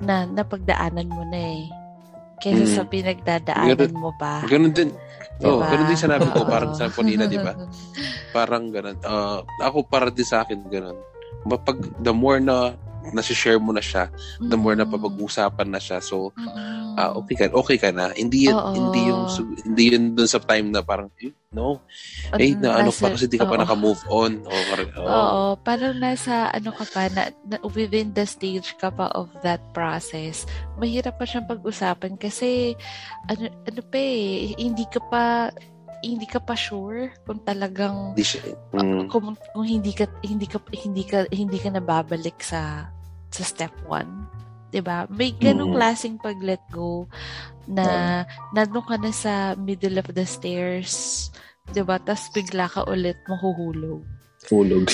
[0.01, 1.65] na napagdaanan mo na eh.
[2.39, 2.75] Kaysa mm.
[2.75, 4.43] sa pinagdadaanan ganun, mo pa.
[4.47, 4.89] Ganun din.
[5.39, 5.55] Diba?
[5.55, 6.43] Oh, ganun din sinabi ko.
[6.47, 7.55] Parang sa kanina, di ba?
[8.35, 8.97] Parang ganun.
[9.03, 10.97] Uh, ako para din sa akin ganun.
[11.47, 12.75] Pag the more na
[13.13, 14.07] nasi-share mo na siya,
[14.39, 15.99] the more na papag-usapan na siya.
[16.03, 16.31] So,
[16.99, 18.11] uh, okay ka, okay ka na.
[18.11, 18.73] Hindi yun, Oo.
[18.75, 19.23] hindi yung
[19.63, 21.79] hindi yun dun sa time na parang eh, no.
[22.35, 24.43] Eh na ano pa kasi di ka pa naka-move on.
[24.43, 25.07] O, oh.
[25.07, 29.63] Oo, parang nasa ano ka pa na, na, within the stage ka pa of that
[29.71, 30.43] process.
[30.77, 32.75] Mahirap pa siyang pag-usapan kasi
[33.31, 35.23] ano ano pa eh, hindi ka pa
[36.03, 39.11] hindi ka pa sure kung talagang mm.
[39.11, 42.87] kung, kung hindi ka hindi ka hindi ka hindi ka nababalik sa
[43.29, 44.73] sa step 1.
[44.73, 45.09] 'Di ba?
[45.09, 45.77] May ganung mm.
[45.77, 47.09] klaseng pag-let go
[47.69, 51.27] na nandun ka na sa middle of the stairs,
[51.73, 51.97] 'di ba?
[52.01, 54.05] Tapos bigla ka ulit mahuhulog.
[54.47, 54.87] Hulog.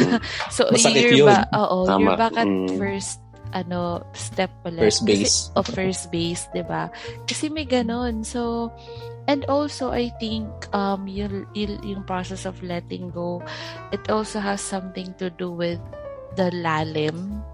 [0.54, 1.28] so Masakit you're yun.
[1.30, 2.00] ba, oo, Tama.
[2.02, 2.66] you're back at mm.
[2.76, 3.22] first
[3.54, 4.90] ano step ulit.
[4.90, 5.48] First base.
[5.48, 6.92] Kasi, of first base, 'di ba?
[7.28, 8.26] Kasi may ganun.
[8.26, 8.72] So
[9.28, 13.44] and also I think um yung, yung process of letting go
[13.92, 15.78] it also has something to do with
[16.40, 17.44] the lalim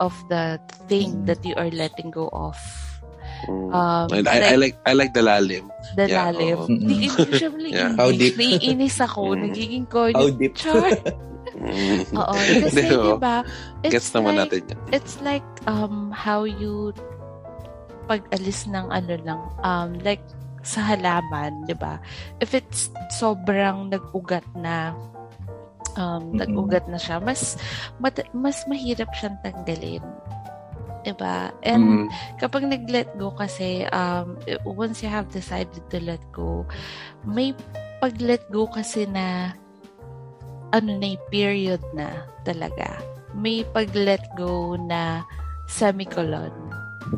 [0.00, 1.26] of the thing mm.
[1.26, 2.56] that you are letting go of.
[3.44, 3.74] Mm.
[3.74, 5.68] Um, I, like, I like I like the lalim.
[5.96, 6.58] The yeah, lalim.
[6.58, 6.66] Oh.
[6.66, 7.92] Hindi usually yeah.
[7.96, 8.40] How deep?
[8.40, 9.36] Naiinis ako.
[9.36, 9.40] Mm.
[9.50, 10.08] Nagiging ko.
[10.14, 10.56] How deep?
[12.18, 12.34] Oo.
[12.34, 13.36] Kasi Diba, diba,
[13.84, 14.80] it's Gets naman like, natin yan.
[14.90, 16.92] It's like um how you
[18.04, 20.20] pag-alis ng ano lang, um, like
[20.64, 22.00] sa halaman, di ba?
[22.40, 24.96] If it's sobrang nag-ugat na,
[25.96, 26.38] um, mm-hmm.
[26.40, 27.56] nag-ugat na siya, mas,
[27.98, 30.04] mat- mas mahirap siyang tanggalin.
[31.04, 31.52] Diba?
[31.60, 32.40] And mm.
[32.40, 36.64] kapag nag-let go kasi, um, once you have decided to let go,
[37.28, 37.52] may
[38.00, 39.52] pag-let go kasi na
[40.72, 42.98] ano na period na talaga.
[43.36, 45.22] May pag-let go na
[45.68, 46.52] semicolon.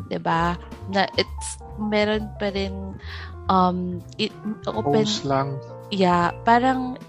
[0.07, 0.59] 'di ba?
[0.91, 2.97] Na it's meron pa rin
[3.47, 4.33] um it,
[4.67, 5.57] open Pose lang.
[5.87, 6.99] Yeah, parang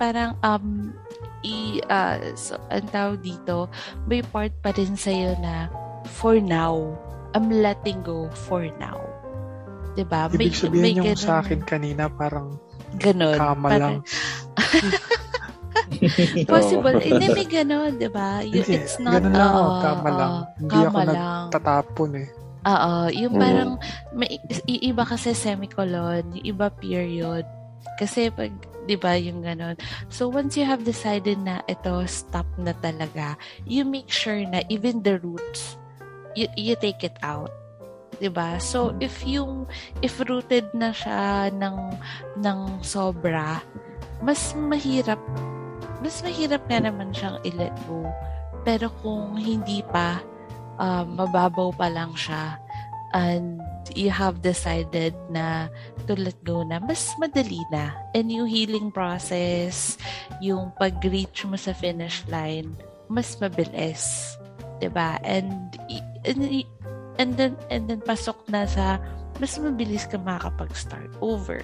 [0.00, 0.96] parang um
[1.44, 3.68] i uh, so, ang tawag dito,
[4.08, 5.68] may part pa rin sa'yo na
[6.20, 6.96] for now,
[7.36, 9.00] I'm letting go for now.
[9.96, 10.28] 'Di ba?
[10.32, 12.56] Ibig sabihin may yung ganun, sa akin kanina parang
[12.96, 13.36] ganun.
[13.36, 14.04] Kama parang, lang.
[16.50, 16.98] Possible.
[17.00, 18.40] Hindi, may gano'n, di ba?
[18.44, 20.32] It's not, ganun lang, uh, kama lang.
[20.56, 21.16] Hindi kama ako lang.
[21.50, 22.28] nagtatapon eh.
[22.60, 23.70] Oo, yung parang,
[24.12, 24.36] may,
[24.68, 27.44] iba kasi semicolon, yung iba period.
[27.96, 28.52] Kasi pag,
[28.88, 29.76] di ba, yung ganon.
[30.08, 33.36] So, once you have decided na ito, stop na talaga,
[33.68, 35.76] you make sure na even the roots,
[36.36, 37.50] you, you take it out.
[38.20, 38.60] 'di ba?
[38.60, 39.64] So if yung
[40.04, 41.96] if rooted na siya ng
[42.38, 43.64] ng sobra,
[44.20, 45.18] mas mahirap
[46.04, 48.04] mas mahirap nga naman siyang i-let go.
[48.62, 50.20] Pero kung hindi pa
[50.76, 52.60] um, mababaw pa lang siya
[53.16, 53.58] and
[53.96, 55.66] you have decided na
[56.06, 57.92] to let go na, mas madali na.
[58.16, 60.00] And yung healing process,
[60.40, 62.76] yung pag-reach mo sa finish line,
[63.10, 64.36] mas mabilis.
[64.80, 65.20] 'di ba?
[65.22, 65.76] And,
[66.24, 66.64] and
[67.20, 68.96] and then and then pasok na sa
[69.36, 71.60] mas mabilis ka makakapag-start over.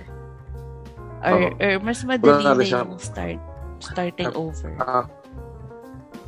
[1.25, 1.64] Or, oh.
[1.64, 3.40] or mas madali na yung start
[3.81, 4.72] starting uh, over.
[4.81, 5.05] Uh,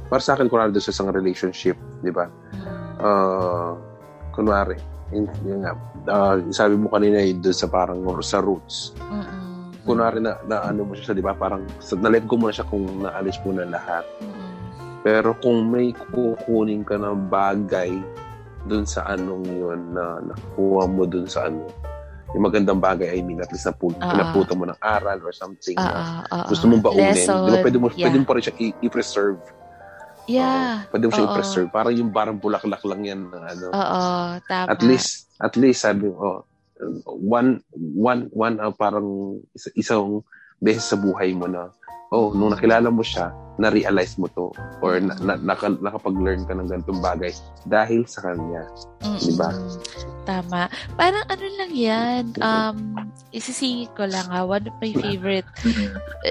[0.09, 2.33] para sa akin, kunwari sa isang relationship, di ba?
[3.01, 3.77] Uh,
[4.33, 4.77] kunwari,
[5.13, 5.73] yun, yun nga,
[6.09, 8.93] uh, sabi mo kanina yun doon sa parang sa roots.
[9.09, 9.73] Mm-mm.
[9.89, 11.33] Kunwari na, na ano mo siya, di ba?
[11.33, 11.65] Parang
[11.97, 14.05] na-let go mo na siya kung naalis mo na lahat.
[14.21, 14.51] Mm-mm.
[15.01, 17.97] Pero kung may kukunin ka ng bagay
[18.69, 21.65] doon sa anong yun na nakuha mo doon sa ano,
[22.37, 25.81] yung magandang bagay, I mean, at least naput, uh, naputo mo ng aral or something
[25.81, 27.17] uh, na uh, gusto mong baunin.
[27.17, 28.05] Lesson, di ba, pwede mo, yeah.
[28.05, 29.41] pwede mo pa rin siya i- i-preserve.
[30.29, 30.85] Yeah.
[30.85, 31.69] Uh, pwede mo siya i-preserve.
[31.73, 33.21] Parang yung parang bulaklak lang yan.
[33.33, 33.67] Ano.
[33.73, 34.03] Oo,
[34.45, 34.69] tama.
[34.69, 36.39] At least, at least, sabi mo, oh,
[37.09, 37.65] one,
[37.97, 40.21] one, one, uh, parang isa, isang
[40.61, 41.73] beses sa buhay mo na,
[42.13, 46.71] oh, nung nakilala mo siya, na-realize mo to or na, na, naka, nakapag-learn ka ng
[46.71, 47.35] ganitong bagay
[47.67, 48.63] dahil sa kanya.
[49.03, 49.19] Mm-mm.
[49.19, 49.51] Di ba?
[50.23, 50.71] Tama.
[50.95, 52.79] Parang ano lang yan, um,
[53.35, 55.49] isisingit ko lang ha, one of my favorite,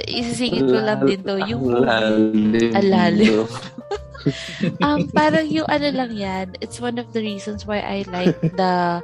[0.07, 2.71] isisingit ko lang din to, yung Lalim.
[2.73, 3.43] Alalim.
[4.85, 9.03] um, parang yung ano lang yan, it's one of the reasons why I like the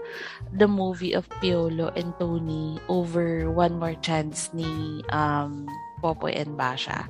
[0.54, 5.66] the movie of Piolo and Tony over One More Chance ni um,
[6.04, 7.08] Popoy and Basha.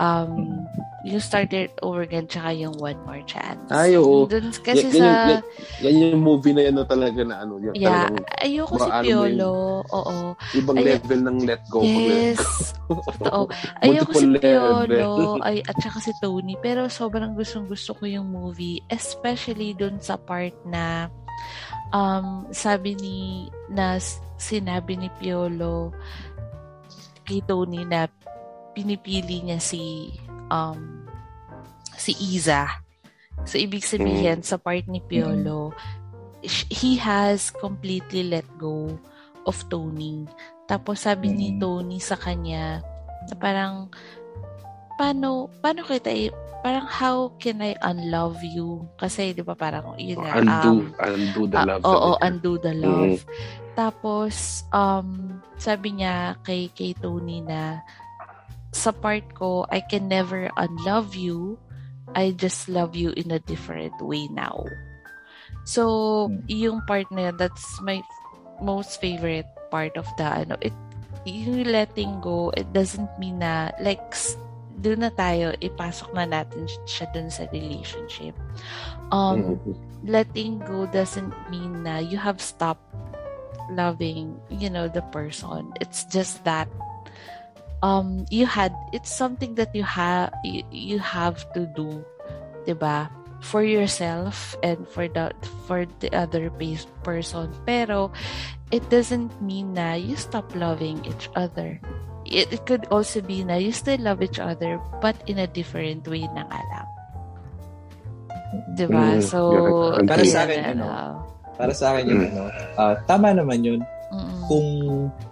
[0.00, 0.64] Um,
[1.04, 3.68] yung Started Over Again tsaka yung One More Chance.
[3.68, 4.24] Ay, oo.
[4.24, 5.04] Dun, kasi Yan- yan sa...
[5.04, 5.44] yung-
[5.84, 7.60] yan, yan yung movie na yan na talaga na ano.
[7.60, 9.52] Yung, yeah, talagang ayoko si ano Piolo.
[9.92, 10.16] Oo.
[10.56, 11.84] ibang Ay- level ng let go.
[11.84, 12.40] Yes.
[13.20, 13.52] Totoo.
[13.84, 14.26] Ayoko si.
[14.40, 16.56] Piolo ay, at saka si Tony.
[16.64, 18.80] Pero sobrang gustong gusto ko yung movie.
[18.88, 21.12] Especially dun sa part na
[21.92, 23.18] um, sabi ni
[23.68, 24.00] na
[24.40, 25.92] sinabi ni Piolo
[27.22, 28.10] kay Tony na
[28.72, 30.12] pinipili niya si
[30.48, 31.04] um,
[31.96, 32.68] si Iza.
[33.44, 35.72] So, ibig sabihin, sa part ni Piolo,
[36.42, 38.92] sh- he has completely let go
[39.48, 40.28] of Tony.
[40.70, 41.58] Tapos sabi ni Mm.
[41.58, 42.78] Tony sa kanya,
[43.26, 43.90] na parang,
[44.94, 46.30] paano, paano kita,
[46.62, 48.86] parang how can I unlove you?
[48.94, 51.82] Kasi, di ba, parang, yun nga, undo, um, undo the Ah, love.
[51.82, 52.26] Oo, sabi niya.
[52.30, 53.18] undo the love.
[53.72, 54.34] Tapos,
[54.70, 55.08] um,
[55.56, 57.82] sabi niya kay, kay Tony na,
[58.72, 61.60] sa part ko, I can never unlove you.
[62.16, 64.64] I just love you in a different way now.
[65.64, 66.44] So, Hmm.
[66.48, 68.02] yung part na yun, that's my
[68.60, 70.74] most favorite part of the, ano, it,
[71.24, 74.02] yung letting go, it doesn't mean na, like,
[74.82, 78.34] doon na tayo, ipasok na natin siya dun sa relationship.
[79.14, 79.74] Um, Mhm.
[80.02, 82.82] letting go doesn't mean na you have stopped
[83.70, 85.70] loving, you know, the person.
[85.78, 86.66] It's just that
[87.82, 92.02] um you had it's something that you have you, you have to do,
[92.64, 93.10] 'di ba?
[93.42, 95.34] For yourself and for the
[95.66, 97.50] for the other base person.
[97.66, 98.14] Pero
[98.70, 101.82] it doesn't mean na you stop loving each other.
[102.22, 106.06] It, it could also be na you still love each other but in a different
[106.06, 106.88] way na nga lang.
[108.78, 109.18] 'Di ba?
[109.18, 111.10] Mm, So, yeah, Para sa akin, ano, ano,
[111.58, 112.42] Para sa akin yun, ano,
[112.78, 113.80] ah, tama naman yun.
[114.52, 114.68] Kung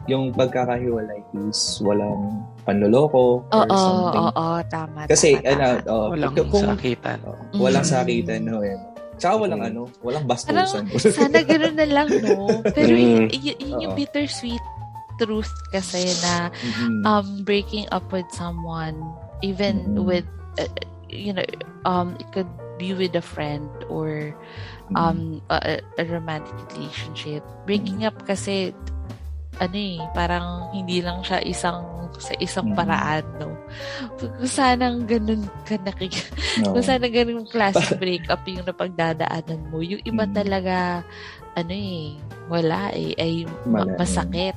[0.06, 4.24] yung pagkakahiwalay is walang panloloko or Oo, something.
[4.32, 5.00] oo, tama.
[5.04, 5.92] Kasi, tama, ano, tama.
[5.92, 7.18] oh, Walang kung, sakitan.
[7.28, 7.92] oh, walang Mm.
[7.92, 8.76] sakitan, no, eh.
[9.14, 10.88] Tsaka walang ano, walang bastusan.
[10.96, 12.48] Sana gano'n na lang, no?
[12.76, 13.28] Pero Mm.
[13.28, 14.00] y- y- yun yung Oo.
[14.00, 14.64] bittersweet
[15.20, 17.04] truth kasi na Mhm.
[17.04, 18.96] um breaking up with someone
[19.44, 20.08] even Mhm.
[20.08, 20.24] with
[20.56, 20.64] uh,
[21.12, 21.44] you know
[21.84, 22.48] um it could
[22.80, 24.32] be with a friend or
[24.96, 28.72] um a, a- a romantic relationship breaking up kasi
[29.60, 31.84] ano eh parang hindi lang siya isang
[32.16, 32.76] sa isang Mhm.
[32.76, 33.48] paraan no
[34.18, 36.16] kung sanang ganun ka nakik
[36.58, 36.74] No.
[36.74, 40.34] kung sana ganun classic breakup yung napagdadaanan mo yung iba Mm.
[40.34, 40.76] talaga
[41.54, 42.16] ano eh
[42.48, 43.32] wala eh ay
[43.64, 44.56] ma- Wala, masakit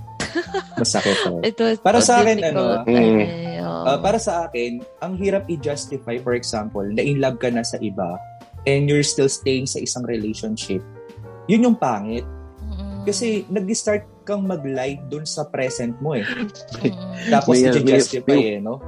[0.73, 1.13] Masakit.
[1.29, 1.45] oh.
[1.45, 3.21] it was Para sa akin, ano, Mm.
[3.21, 3.83] eh, oo.
[3.85, 7.77] Ah, para sa akin, ang hirap i-justify, for example, na in love ka na sa
[7.77, 8.17] iba
[8.65, 10.81] and you're still staying sa isang relationship.
[11.45, 12.25] Yun yung pangit.
[12.65, 13.05] Mm-mm.
[13.05, 16.23] Kasi nag-start kang mag-lie dun sa present mo eh.
[16.23, 17.29] Mm-mm.
[17.29, 18.79] Tapos May- i-justify may- eh, no?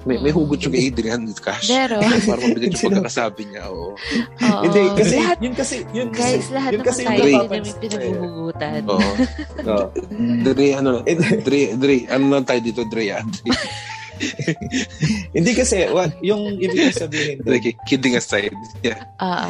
[0.00, 1.68] May, may hugot yung kay Adrian with cash.
[1.68, 3.68] Pero, Para mabigat yung pagkakasabi niya.
[3.68, 3.92] Oo.
[3.92, 4.62] oo.
[4.64, 7.36] Hindi, kasi lahat, yun kasi, yun guys, kasi, lahat yun naman kasi tayo yung hindi
[7.36, 7.90] napapansin namin ko eh.
[8.00, 8.80] pinaghuhugutan.
[8.88, 9.10] Oo.
[9.60, 9.86] Oo.
[10.40, 11.04] Dre, ano lang.
[11.04, 13.20] Eh, Dre, Dre, ano lang tayo dito, Dre, ah.
[13.44, 13.52] Dre,
[15.36, 18.56] Hindi kasi, wa- yung ibig sabihin doon, kidding aside.
[18.80, 19.04] Yeah.
[19.20, 19.48] Oo.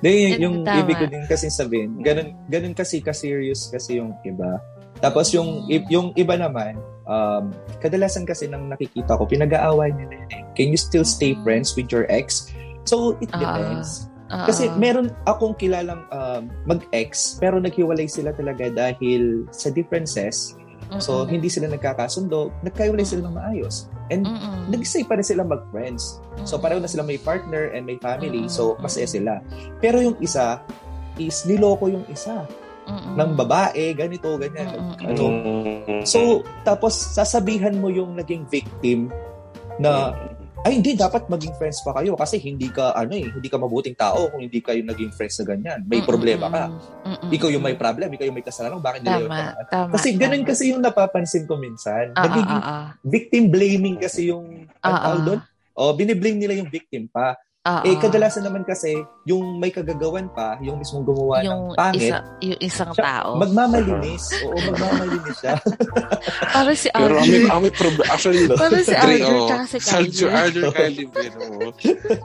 [0.00, 0.80] Hindi, yung, tama.
[0.80, 4.56] ibig ko din kasi sabihin, ganun, ganun kasi ka-serious kasi yung iba.
[5.00, 10.42] Tapos yung, yung iba naman, um, kadalasan kasi nang nakikita ko, pinag-aaway nila yun eh.
[10.56, 11.44] Can you still stay Mm.
[11.44, 12.48] friends with your ex?
[12.84, 13.40] So, it Ah.
[13.40, 14.08] depends.
[14.30, 14.46] Oo.
[14.46, 20.56] Kasi meron akong kilalang um, mag-ex, pero naghiwalay sila talaga dahil sa differences.
[20.98, 23.86] So, hindi sila nagkakasundo, nagkahiwalay sila ng maayos.
[24.10, 24.68] And Mm-mm.
[24.74, 26.18] nag-stay pa rin sila mag-friends.
[26.42, 28.46] So pareho na sila may partner and may family.
[28.46, 29.38] Mm, So masaya sila.
[29.78, 30.60] Pero yung isa
[31.14, 32.42] is niloko yung isa
[32.90, 33.14] Mm-mm.
[33.14, 34.66] ng babae, ganito, ganyan.
[34.66, 35.24] Mm, mm, Ano.
[36.02, 39.14] So tapos sasabihan mo yung naging victim
[39.78, 40.12] na
[40.60, 43.96] ay hindi dapat maging friends pa kayo kasi hindi ka ano eh, hindi ka mabuting
[43.96, 45.80] tao kung hindi kayo naging friends na ganyan.
[45.88, 46.10] May Mm-mm.
[46.10, 46.64] problema ka.
[47.00, 47.30] Mm-mm.
[47.32, 49.32] Ikaw yung may problem, ikaw yung may kasalanan, bakit nila yung
[49.66, 49.90] Tama.
[49.96, 50.50] Kasi ganun tama.
[50.52, 52.12] kasi yung napapansin ko minsan.
[52.12, 52.84] Ah, ah, Nagiging ah, ah.
[53.00, 55.26] victim blaming kasi yung Ah, ang tawag ah.
[55.26, 55.40] doon.
[55.72, 57.40] O, biniblame nila yung victim pa.
[57.60, 57.84] Oo.
[57.84, 62.24] Eh, kadalasan naman kasi, yung may kagagawan pa, yung mismong gumawa yung ng pangit, isa,
[62.40, 63.36] yung isang siya- tao.
[63.36, 64.32] magmamalinis.
[64.48, 65.60] Oo, magmamalinis siya.
[66.56, 69.76] Para si Pero ang may, ang may problem, actually, Para si Arjun oh, tsaka si
[69.76, 70.32] Kylie.
[70.32, 71.68] Arjun Kylie Vero.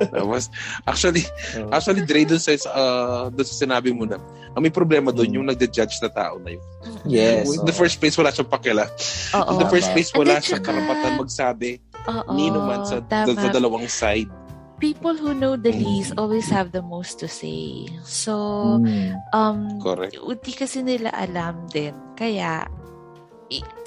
[0.08, 0.44] Tapos,
[0.88, 1.28] actually,
[1.68, 4.16] actually, Dre, dun sa, uh, dun sa sinabi mo na,
[4.56, 5.36] ang may problema dun, Mm.
[5.36, 6.64] yung nagde-judge na tao na yun.
[7.04, 7.52] Yes.
[7.52, 8.88] In the first place, wala siyang pakila.
[9.36, 9.52] Oo.
[9.52, 14.32] In the first place, wala siyang karapatan magsabi Oo, nino man sa, sa dalawang side.
[14.76, 16.20] People who know the least Mm.
[16.20, 17.88] always have the most to say.
[18.04, 18.36] So,
[18.84, 19.16] Mm.
[19.32, 20.20] um, Correct.
[20.20, 21.96] hindi kasi nila alam din.
[22.14, 22.68] Kaya,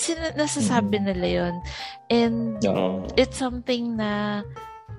[0.00, 1.04] sina- nasasabi Mm.
[1.04, 1.54] nila yon
[2.08, 3.04] And Oo.
[3.20, 4.40] it's something na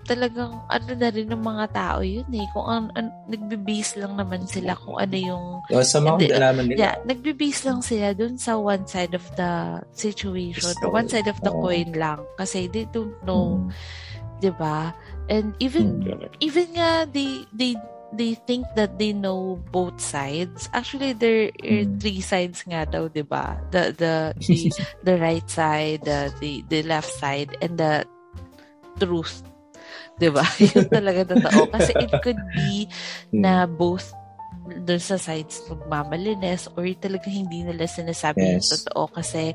[0.05, 2.45] talagang ano na rin ng mga tao yun eh.
[2.49, 6.63] Kung an, an, nagbe-base lang naman sila kung ano yung Oh, sa mga Hindi, alaman
[6.65, 6.77] nila.
[6.81, 11.37] Yeah, nagbe-base lang sila dun sa one side of the situation or one side of
[11.45, 11.61] the Oo.
[11.61, 13.69] coin lang kasi they don't know, Mm.
[14.41, 14.97] 'di ba?
[15.29, 16.27] And even Mm.
[16.41, 17.77] Even nga they they
[18.09, 20.65] they think that they know both sides.
[20.73, 22.01] Actually, there are Mm.
[22.01, 23.61] three sides nga daw, 'di ba?
[23.69, 24.59] The the the,
[25.07, 28.07] the right side, the, the the left side, and the
[28.97, 29.45] truth.
[30.17, 30.43] 'Di ba?
[30.73, 31.69] Yun talaga totoo.
[31.69, 32.89] Kasi it could be
[33.29, 34.09] na both
[34.71, 38.71] doon sa sides magmamalinis or talaga hindi nila sinasabi yung Yes.
[38.81, 39.53] totoo kasi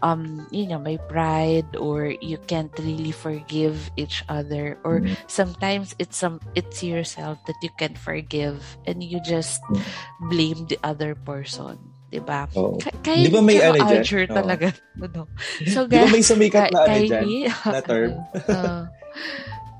[0.00, 5.14] um yun nga may pride or you can't really forgive each other or Mm.
[5.26, 9.82] sometimes it's some it's yourself that you can't forgive and you just Mm.
[10.26, 12.78] blame the other person 'di ba Oo.
[12.78, 14.02] Ka- Kylie Di ba may ano dyan?
[14.02, 14.34] Archer Oo.
[14.34, 14.68] talaga
[15.04, 15.26] ano
[15.66, 17.24] so Di ba guys may sumikat na ano dyan?
[17.66, 18.10] Na term?
[18.46, 18.82] uh,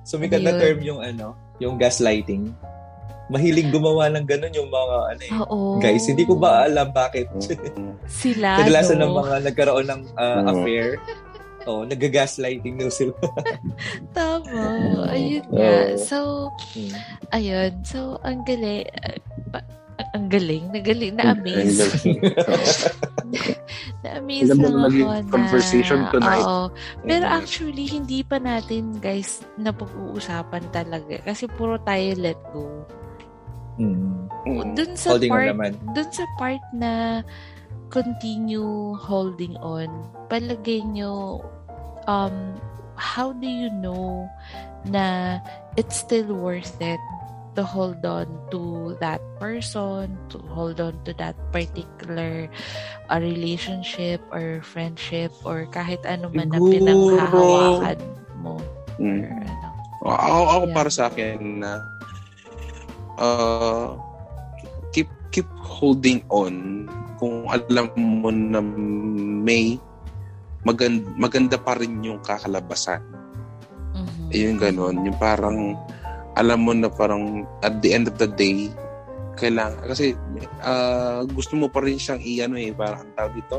[0.02, 2.54] Sumikat Ano na term yung ano, yung gaslighting.
[3.26, 5.32] Mahilig gumawa ng ganun yung mga ano eh.
[5.40, 7.26] oo Guys, hindi ko ba alam bakit.
[7.32, 7.94] Mm.
[8.06, 10.46] sila Kadalasan ng mga nagkaroon ng uh, Oo.
[10.48, 10.86] affair,
[11.64, 13.10] oh, nag-gaslighting daw sila.
[14.16, 14.46] Tama.
[14.46, 15.10] Oo.
[15.10, 15.70] Ayun nga.
[15.90, 15.98] Oo.
[15.98, 16.18] So,
[16.72, 16.94] Hmm.
[17.32, 17.72] ayun.
[17.82, 18.86] So, ang galing.
[18.96, 19.18] uh,
[19.50, 19.66] pa-
[20.12, 20.70] ang galing.
[20.70, 21.16] Nagaling.
[21.16, 21.76] Ang Na-amaze.
[21.76, 22.20] galing.
[24.04, 25.18] Na-amaze Alam lang ako na...
[25.26, 26.40] conversation tonight.
[26.40, 26.70] Oo.
[27.02, 27.34] Pero Mm.
[27.34, 31.20] actually, hindi pa natin, guys, napag-uusapan talaga.
[31.22, 32.86] Kasi puro tayo let go.
[33.76, 34.26] Hmm.
[34.48, 34.72] Mm.
[34.72, 35.70] Dun sa Holding on part, naman.
[35.92, 37.20] dun sa part na
[37.92, 39.88] continue holding on,
[40.26, 41.44] palagay nyo,
[42.08, 42.56] um,
[42.96, 44.24] how do you know
[44.88, 45.38] na
[45.76, 47.00] it's still worth it
[47.56, 52.48] to hold on to that person, to hold on to that particular
[53.08, 57.98] uh, relationship or friendship or kahit ano man na pinanghahawakan
[58.40, 58.60] mo.
[59.00, 59.24] Mm.
[59.24, 59.68] Or ano.
[60.06, 60.76] Ako, ako Yeah.
[60.76, 61.95] para sa akin na uh,
[64.92, 66.86] keep keep holding on
[67.16, 68.60] kung alam mo na
[69.42, 69.80] may
[70.66, 73.00] maganda, maganda pa rin yung kakalabasan.
[73.96, 74.28] Mhm.
[74.34, 75.78] Yung ganon, yung parang
[76.36, 78.68] alam mo na parang at the end of the day
[79.36, 80.16] kailangan kasi
[80.64, 83.56] ah, gusto mo pa rin siyang i-ano eh parang ang tawag dito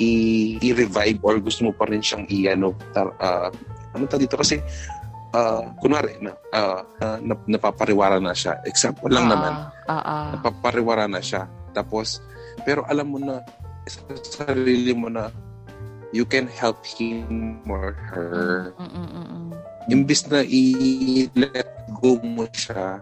[0.00, 3.52] i- i-revive or gusto mo pa rin siyang i-ano tar, ah,
[3.92, 4.60] ano tawag dito kasi
[5.38, 6.82] ah, kunwari na, ah,
[7.22, 8.58] nap- napapariwara na siya.
[8.66, 9.52] Example lang Ah, naman.
[9.86, 10.26] ah, ah.
[10.34, 11.46] napapariwara na siya.
[11.70, 12.18] Tapos
[12.66, 13.46] pero alam mo na
[13.86, 14.02] sa
[14.44, 15.30] sarili mo na
[16.10, 18.72] you can help him or her.
[18.76, 19.52] Mm, mm, mm, mm.
[19.88, 23.00] imbis na i-let go mo siya,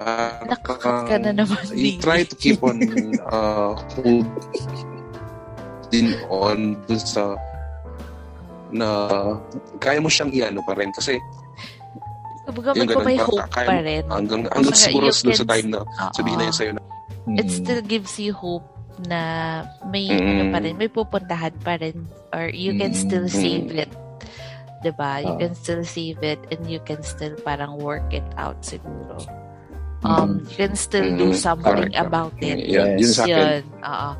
[0.00, 2.80] uh, Nakakat ka na naman, You try to keep on
[3.28, 4.28] uh, holding
[6.28, 7.36] on dun sa
[8.74, 8.88] na
[9.78, 11.16] kaya mo siyang iano pa rin kasi
[12.44, 14.04] Kumbaga, Yung may, ganun, may pa- hope kaya- pa rin.
[14.04, 16.12] hanggang, hanggang Kumbaga, siguro dun sa can- time na Oo.
[16.12, 16.82] sabihin na yun sa'yo na
[17.40, 17.56] It Hmm.
[17.56, 18.66] still gives you hope
[19.02, 19.20] na
[19.86, 20.20] may Mm.
[20.20, 23.00] ano pa rin, may pupuntahan pa rin or you can Mm.
[23.00, 23.88] still save it.
[24.84, 25.24] 'Di ba?
[25.24, 25.40] You Oo.
[25.40, 29.24] can still save it and you can still parang work it out siguro.
[30.04, 31.40] Um, you can still do Mm.
[31.40, 31.96] something Correct.
[31.96, 32.60] about it.
[32.60, 33.32] Yun, yun sa akin.
[33.32, 33.62] Yun.
[33.80, 34.10] Oo.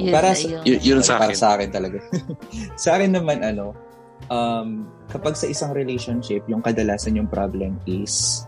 [0.00, 1.36] Yun, Para sa- Yun, yun sa Para akin.
[1.36, 1.98] sa akin talaga.
[2.80, 3.76] sa akin naman, ano,
[4.28, 8.44] um, kapag sa isang relationship, yung kadalasan yung problem is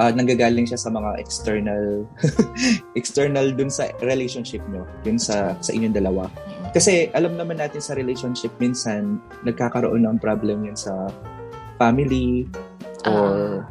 [0.00, 2.04] uh, nanggagaling siya sa mga external
[3.00, 6.28] external dun sa relationship nyo, yun sa sa inyong dalawa.
[6.28, 6.72] Mm.
[6.76, 11.08] Kasi alam naman natin sa relationship minsan nagkakaroon ng problem yun sa
[11.80, 12.44] family
[13.08, 13.64] or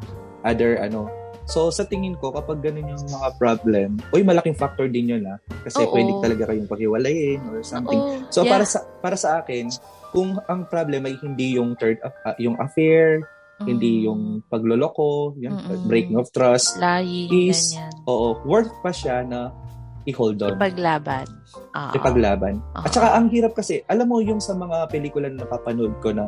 [0.45, 1.09] other ano.
[1.45, 5.37] So sa tingin ko kapag ganun yung mga problem, uy malaking factor din yun ah.
[5.61, 5.93] Kasi Oo.
[5.93, 8.01] pwede talaga kayong paghiwalayin or something.
[8.01, 8.49] Oo, So yeah.
[8.57, 9.69] para sa para sa akin,
[10.15, 13.19] kung ang problem ay hindi yung third aff- ah, yung affair,
[13.55, 13.67] Mm.
[13.67, 15.85] hindi yung pagloloko, yung Mm-mm.
[15.85, 17.91] breaking of trust, lying, is- ganyan.
[18.03, 19.51] oo, worth pa siya na
[20.05, 21.27] i-hold on, Ipaglaban.
[21.73, 21.91] Oo.
[21.91, 22.55] ipaglaban.
[22.73, 22.83] Oo.
[22.83, 26.27] At saka ang hirap kasi, alam mo yung sa mga pelikula na napapanood ko na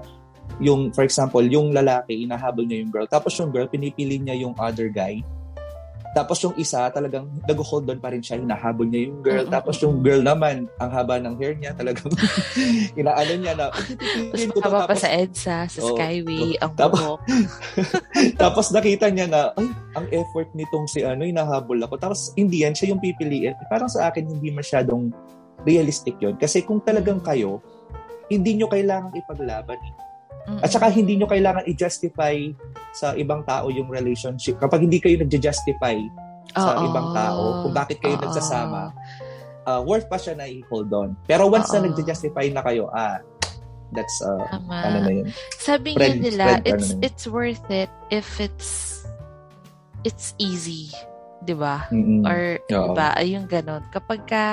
[0.57, 3.05] yung, for example, yung lalaki, inahabol niya yung girl.
[3.05, 5.19] Tapos yung girl, pinipili niya yung other guy.
[6.17, 9.45] Tapos yung isa, talagang nag-hold on pa rin siya, hinahabol niya yung girl.
[9.45, 9.53] Mm-mm.
[9.53, 12.09] Tapos yung girl naman, ang haba ng hair niya, talagang
[12.99, 15.93] inaano niya na, pipiliin ko pa Tapos, sa EDSA, sa Oo.
[15.93, 17.19] Skyway, ang Tapos- buhok.
[18.41, 22.01] tapos nakita niya na, ay, ang effort nitong si ano, hinahabol ako.
[22.01, 23.53] Tapos, hindi yan, siya yung pipiliin.
[23.69, 25.13] Parang sa akin, hindi masyadong
[25.69, 27.61] realistic yon Kasi kung talagang kayo,
[28.25, 29.77] hindi nyo kailangang ipaglaban.
[30.47, 32.55] At saka hindi nyo kailangan i-justify
[32.95, 34.55] sa ibang tao yung relationship.
[34.57, 35.99] Kapag hindi kayo nag-justify
[36.55, 36.87] sa Oo.
[36.87, 38.23] ibang tao kung bakit kayo Oo.
[38.23, 38.95] nagsasama,
[39.67, 41.19] uh, worth pa siya na i-hold on.
[41.27, 41.91] Pero once na Oo.
[41.91, 43.19] nag-justify na kayo, ah,
[43.91, 44.75] that's, uh, Tama.
[44.79, 45.27] ano na yun.
[45.59, 46.99] Sabi Friend- nga nila, friend, ano it's yun.
[47.03, 49.03] it's worth it if it's
[50.07, 50.87] it's easy,
[51.43, 51.85] 'di ba?
[51.93, 52.25] Mm-mm.
[52.25, 52.93] Or Oo.
[52.93, 53.83] diba, ay yung ganon.
[53.93, 54.45] Kapag ka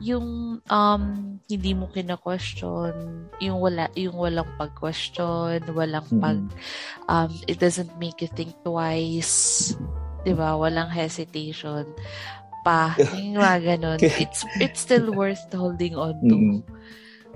[0.00, 1.02] yung um
[1.46, 6.22] hindi mo kina-question, yung wala yung walang pag-question, walang Mm-mm.
[6.22, 6.38] pag
[7.08, 9.74] um it doesn't make you think twice,
[10.24, 10.56] 'di ba?
[10.56, 11.84] Walang hesitation
[12.62, 12.94] pa.
[13.18, 13.98] Yung mga ganon.
[13.98, 16.38] It's it's still worth holding on to.
[16.38, 16.62] Mm-mm.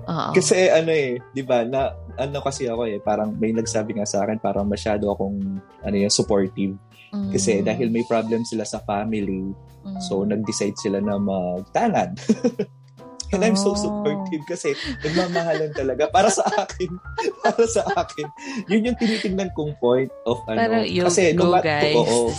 [0.07, 0.31] Oo.
[0.31, 1.67] Kasi ano eh, 'di ba?
[1.67, 5.95] Na ano kasi ako eh, parang may nagsabi nga sa akin parang masyado akong ano
[5.99, 6.79] yun, supportive
[7.09, 7.31] Mm.
[7.31, 9.51] kasi dahil may problem sila sa family,
[9.81, 9.99] Mm.
[10.01, 12.15] so nag-decide sila na magtanad.
[13.27, 13.75] And I'm so Oh.
[13.75, 14.71] supportive kasi
[15.03, 16.87] nagmamahalan talaga para sa akin.
[17.43, 18.23] para sa akin.
[18.67, 20.55] Yun yung tinitingnan kong point of ano.
[20.55, 21.91] Pero you kasi go, no guys.
[21.93, 22.31] Oo,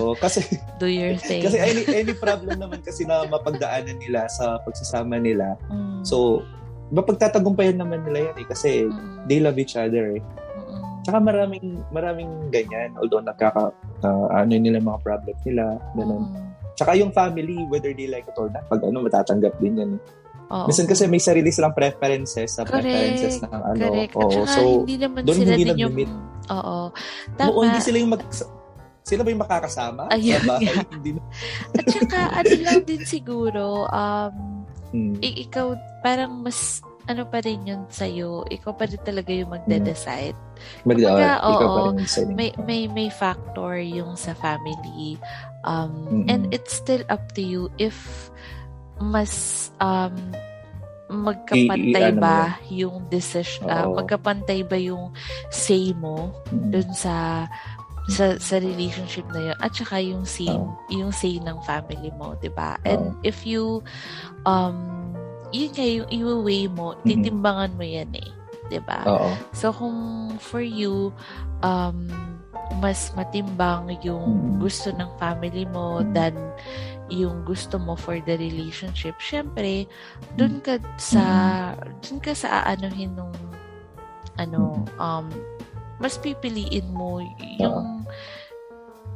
[0.00, 0.40] oo, kasi
[0.80, 1.44] Do your thing.
[1.44, 5.60] kasi any any problem naman kasi na mapagdaanan nila sa pagsasama nila.
[5.68, 6.00] Mm.
[6.02, 6.40] So,
[6.88, 9.28] mapagtatagumpayan naman nila yan eh kasi Mm.
[9.28, 10.24] they love each other eh.
[11.04, 16.24] Tsaka maraming maraming ganyan although nakaka uh, ano nila mga problem nila ganun.
[16.32, 16.48] Mm.
[16.74, 19.90] Tsaka yung family whether they like it or not pag ano matatanggap din yan.
[20.48, 20.66] Oo.
[20.68, 22.84] Minsan kasi may sarili silang preferences sa Correct.
[22.84, 23.80] preferences ng ano.
[23.80, 24.12] Correct.
[24.12, 25.94] At Oo, saka so hindi naman doon sila hindi din yung...
[26.52, 26.78] Oo.
[27.36, 27.48] Tama.
[27.48, 28.22] oo, hindi sila yung mag
[29.04, 30.64] sila ba yung makakasama Ayun sa bahay?
[30.64, 30.84] nga.
[30.96, 31.22] Hindi na.
[31.76, 34.32] At saka ano lang din siguro, um,
[34.94, 35.18] Hmm.
[35.18, 35.74] ikaw
[36.06, 38.48] parang mas ano pa rin yun sa'yo.
[38.48, 40.36] Ikaw pa rin talaga yung magde-decide.
[40.82, 41.84] Mag- Kumbaga, ikaw pa oo.
[41.90, 42.36] rin deciding.
[42.36, 45.20] May, may, may factor yung sa family.
[45.64, 45.92] Um,
[46.24, 46.28] Mm-mm.
[46.28, 47.96] And it's still up to you if
[48.96, 50.14] mas um,
[51.10, 54.00] magkapantay I- i- ano ba yung decision, ah, Oo.
[54.00, 55.12] magkapantay ba yung
[55.52, 56.70] say mo Mm.
[56.72, 57.44] dun sa
[58.04, 60.76] sa sa relationship na yun at saka yung say Oo.
[60.92, 63.80] yung say ng family mo 'di ba and if you
[64.44, 65.03] um
[65.54, 67.06] yun nga yung i-weigh mo Mhm.
[67.06, 68.30] titimbangan mo yan eh
[68.82, 69.30] ba Oo.
[69.54, 69.94] So kung
[70.42, 71.14] for you
[71.62, 72.10] um
[72.82, 74.58] mas matimbang yung Mm.
[74.58, 76.10] gusto ng family mo Mm.
[76.10, 76.34] than
[77.06, 79.86] yung gusto mo for the relationship, syempre
[80.34, 81.22] dun ka sa
[82.02, 83.30] dun ka sa aanuhin nung
[84.42, 85.30] ano um
[86.02, 87.22] mas pipiliin mo
[87.62, 88.02] yung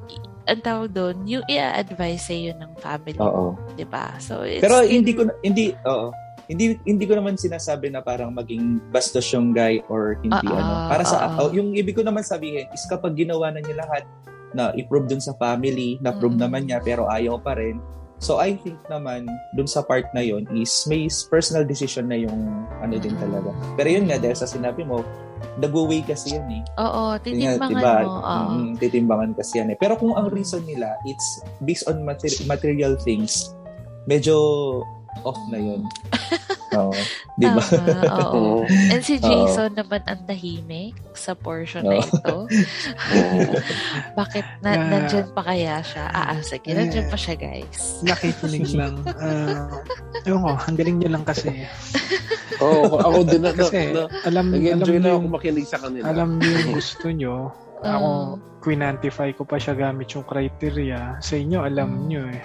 [0.06, 3.58] i- ang tawag doon, yung i-advise sa'yo ng family Oo.
[3.58, 4.14] mo, 'di ba?
[4.22, 6.14] So it's Pero hindi ko hindi oo.
[6.48, 10.72] Hindi hindi ko naman sinasabi na parang maging bastos yung guy or hindi Ah, ano.
[10.74, 14.08] ah, Para sa oh, yung ibig ko naman sabihin is kapag ginawa na niya lahat
[14.50, 16.42] na i-prove dun sa family, na-prove Mm.
[16.42, 17.76] naman niya pero ayaw pa rin.
[18.16, 22.34] So I think naman dun sa part na yon is may personal decision na yung
[22.80, 23.20] ano din Mm.
[23.20, 23.50] talaga.
[23.76, 25.04] Pero yun nga dahil sa sinabi mo,
[25.54, 26.62] nag-weigh kasi yan eh.
[26.76, 27.94] Oo, titimbangan diba?
[28.00, 28.10] mo.
[28.16, 28.34] Oo.
[28.56, 29.76] Mm, titimbangan kasi yan eh.
[29.76, 31.28] Pero kung ang reason nila, it's
[31.60, 33.52] based on mater- material things,
[34.04, 34.34] medyo
[35.22, 35.82] off na yun.
[36.78, 36.92] Oo.
[37.34, 37.62] Di ba?
[37.64, 38.28] Oo.
[38.36, 38.68] Oo.
[38.92, 39.24] And si Oo.
[39.24, 42.04] Jason naman ang tahimik sa portion na Oo.
[42.04, 42.36] ito.
[44.18, 46.04] Bakit na, Na- nandyan pa kaya siya?
[46.08, 46.76] Ah, ah, sige, Eh.
[46.76, 48.02] nandyan pa siya, guys.
[48.02, 49.00] Nakikinig lang.
[49.06, 49.80] Uh,
[50.24, 51.50] ewan ko, ang galing niyo lang kasi.
[52.60, 55.78] Oo, ako din na, na, Kasi na, alam, alam nag-enjoy niyo na ako makinig sa
[55.78, 56.04] kanila.
[56.04, 57.34] alam niyo yung gusto niyo.
[57.78, 58.22] Ako, Oo.
[58.58, 61.16] quinantify ko pa siya gamit yung criteria.
[61.18, 62.02] Sa inyo, alam Mm.
[62.04, 62.42] niyo eh.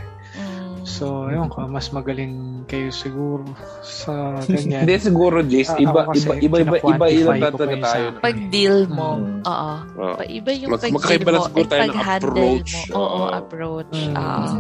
[0.84, 3.48] So, ewan ko, mas magaling kayo siguro
[3.82, 4.84] sa ganyan.
[4.84, 5.72] Hindi siguro, Jace.
[5.72, 8.06] Ah, Iba, iba, iba, iba, iba, iba, pa talaga yung tayo.
[8.10, 9.42] sa- pag deal mo, Mm.
[9.44, 9.72] oo.
[9.98, 10.16] Oo.
[10.16, 12.72] Pa- Iba yung Mag- pag deal magkaiba na mo siguro at tayo ng pag-handle approach.
[12.74, 12.94] mo.
[12.94, 13.28] Oo, Oo.
[13.30, 13.94] approach.
[13.96, 14.14] Mm.
[14.14, 14.56] Ah.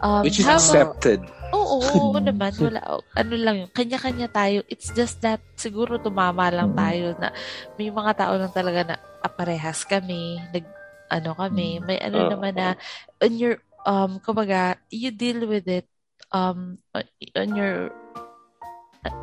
[0.00, 1.20] um, Which is habang- accepted.
[1.50, 2.52] Oo, oo naman.
[2.52, 2.80] Wala,
[3.12, 3.70] ano lang yun.
[3.70, 4.62] Kanya-kanya tayo.
[4.66, 6.76] It's just that siguro tumama lang Mm.
[6.76, 7.28] tayo na
[7.74, 10.36] may mga tao lang talaga na ah, parehas kami.
[10.50, 10.66] Nag,
[11.08, 11.78] ano kami.
[11.80, 12.30] May ano Oo.
[12.30, 12.74] naman na
[13.18, 13.56] on your,
[13.86, 15.86] um, kumbaga, you deal with it
[16.32, 17.04] um, on,
[17.36, 17.76] on your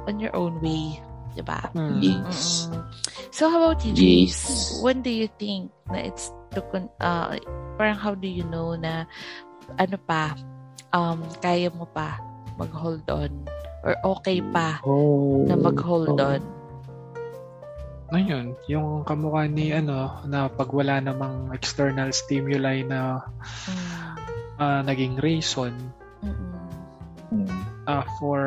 [0.08, 1.02] on your own way.
[1.32, 1.64] Diba?
[1.72, 2.04] Hmm.
[2.04, 2.84] Mm-mm.
[3.32, 4.36] So how about you, Yes.
[4.36, 4.84] Jace?
[4.84, 7.40] When do you think na it's to con- uh,
[7.80, 9.08] parang how do you know na
[9.80, 10.36] ano pa
[10.92, 12.20] um kaya mo pa
[12.60, 13.32] mag-hold on
[13.88, 15.48] or okay pa Oh.
[15.48, 16.44] na mag-hold on?
[18.12, 18.46] Ano yun?
[18.68, 23.24] Yung kamukha ni ano, na pag wala namang external stimuli na
[23.72, 24.01] Mm.
[24.62, 25.74] Ah, naging reason
[26.22, 26.54] Mm-mm.
[27.34, 27.50] Mm.
[27.90, 28.40] ah, for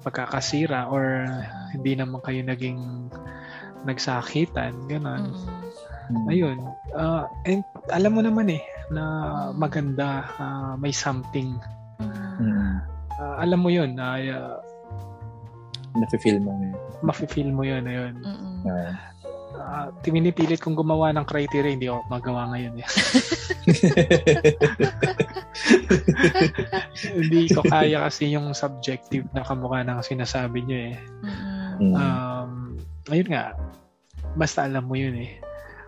[0.00, 1.28] pagkakasira or
[1.72, 3.08] hindi naman kayo naging
[3.84, 5.28] nagsakitan, gano'n.
[5.28, 5.62] Mm-mm.
[6.04, 6.26] Mm.
[6.28, 6.58] Ayun.
[6.96, 8.60] ah, and alam mo naman eh,
[8.92, 9.04] na
[9.52, 11.56] maganda, ah, may something.
[12.00, 12.40] Mm.
[12.40, 12.74] Mm.
[13.20, 14.56] Ah, alam mo yun, na uh,
[15.94, 16.74] Nafe-feel mo yun.
[17.06, 17.86] mafe-feel mo yun.
[17.86, 18.14] Ayun.
[18.18, 18.54] Mm-mm.
[18.66, 19.13] Ah.
[19.64, 22.88] Ah, tininipilit kong gumawa ng criteria, hindi ako magawa ngayon eh.
[27.16, 30.96] hindi ko kaya kasi yung subjective na kamukha ng sinasabi niyo eh.
[31.80, 31.94] Mm.
[31.96, 32.76] Um,
[33.08, 33.56] ayun nga,
[34.36, 35.40] basta alam mo yun eh.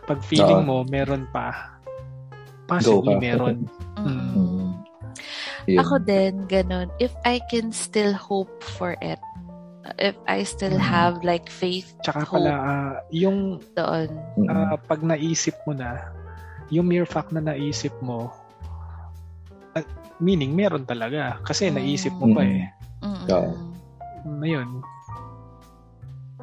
[0.09, 1.77] Pag feeling mo, meron pa,
[2.65, 3.69] possibly meron.
[4.01, 4.25] Mm-mm.
[5.67, 5.73] Mm.
[5.73, 5.83] Yun.
[5.83, 6.87] Ako din, ganun.
[7.03, 9.19] If I can still hope for it,
[9.97, 10.83] if I still Mm.
[10.83, 12.43] have like faith Tsaka Hope.
[12.43, 14.09] pala, ah, yung doon.
[14.47, 16.11] Ah, pag naisip mo na,
[16.69, 18.31] yung mere fact na naisip mo,
[19.73, 19.85] ah,
[20.19, 21.39] meaning meron talaga.
[21.43, 21.75] Kasi Mm.
[21.77, 22.65] naisip mo pa eh.
[23.03, 23.29] Mm-mm.
[23.29, 23.51] Oo.
[24.41, 24.71] Ayun.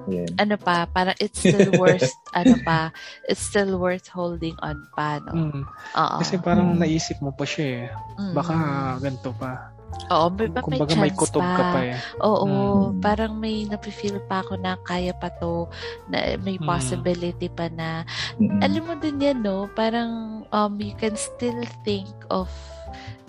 [0.03, 0.27] Yun.
[0.35, 2.03] Ano pa, parang it's still worth,
[2.35, 2.91] ano pa,
[3.25, 5.31] it's still worth holding on pa, no?
[5.31, 5.63] Mm.
[5.95, 6.17] Oo.
[6.19, 6.83] Kasi parang Mm.
[6.83, 7.83] naisip mo pa siya eh.
[8.19, 8.33] Mm.
[8.35, 8.53] Baka
[8.99, 9.72] ganito pa.
[10.11, 11.55] Oo, may, may Kumbaga chance may kutob pa.
[11.55, 11.97] ka pa eh.
[12.21, 12.47] Oo,
[12.91, 12.99] Mm.
[12.99, 15.65] parang may napifeel pa ako na kaya pa to,
[16.07, 16.67] na may Mm.
[16.67, 18.03] possibility pa na,
[18.37, 18.59] Mm.
[18.61, 19.69] alam mo din yan, no?
[19.71, 22.49] Parang um, you can still think of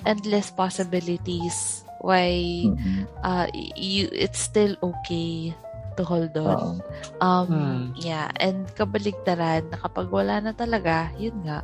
[0.04, 2.28] endless possibilities why
[2.68, 3.08] Mm.
[3.24, 5.56] uh, you, it's still okay
[5.96, 6.82] to hold on.
[7.22, 7.82] Um, Hmm.
[7.96, 11.62] Yeah, and kabaligtaran na kapag wala na talaga, yun nga.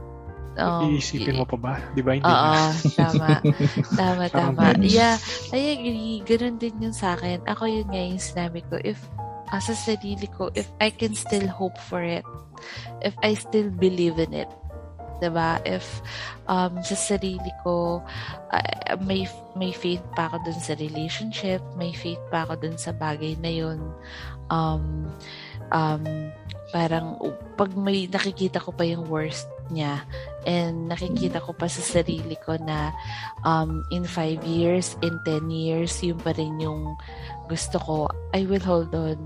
[0.58, 1.74] Um, Iisipin mo pa ba?
[1.94, 2.18] Di ba?
[2.18, 2.74] Hindi Oo, na.
[2.98, 3.28] tama.
[4.00, 4.62] tama, tama.
[4.82, 5.16] Yeah,
[5.54, 6.26] I agree.
[6.26, 7.46] Ganun din yun sa akin.
[7.46, 8.78] Ako yun nga yung sinabi ko.
[8.82, 8.98] If,
[9.54, 12.26] ah, sa sarili ko, if I can still hope for it,
[13.00, 14.50] if I still believe in it,
[15.20, 15.60] 'di ba?
[15.68, 16.00] If
[16.48, 18.00] um sa sarili ko
[18.50, 22.96] ah, may may faith pa ako dun sa relationship, may faith pa ako dun sa
[22.96, 23.78] bagay na yun.
[24.48, 25.12] Um
[25.70, 26.02] um
[26.72, 30.02] parang uh, pag may nakikita ko pa yung worst niya
[30.44, 32.92] and nakikita ko pa sa sarili ko na
[33.42, 36.96] um, in five years, in 10 years, yun pa rin yung
[37.46, 37.94] gusto ko,
[38.32, 39.18] I will hold on.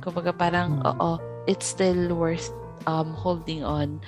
[0.00, 0.88] Kumbaga parang, Hmm.
[0.96, 1.10] oo,
[1.44, 2.48] it's still worth
[2.86, 4.00] um, holding on.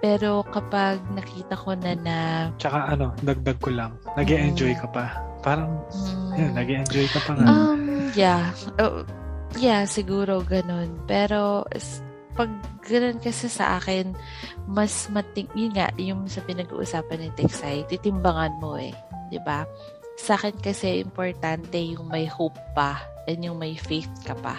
[0.00, 2.18] Pero kapag nakita ko na na,
[2.56, 3.92] Tsaka ano, dagdag ko lang.
[4.16, 5.12] nag enjoy ka pa.
[5.40, 7.46] Parang, mm, yun, nag enjoy ka pa nga.
[7.48, 8.52] Um, yeah.
[8.80, 9.04] Uh,
[9.56, 11.00] yeah, siguro ganun.
[11.04, 11.64] Pero,
[12.34, 12.50] pag
[12.86, 14.14] ganun kasi sa akin,
[14.66, 18.94] mas mating, yun nga, yung sa pinag-uusapan ni Texay, titimbangan mo eh.
[19.44, 19.66] ba
[20.20, 24.58] Sa akin kasi, importante yung may hope pa and yung may faith ka pa.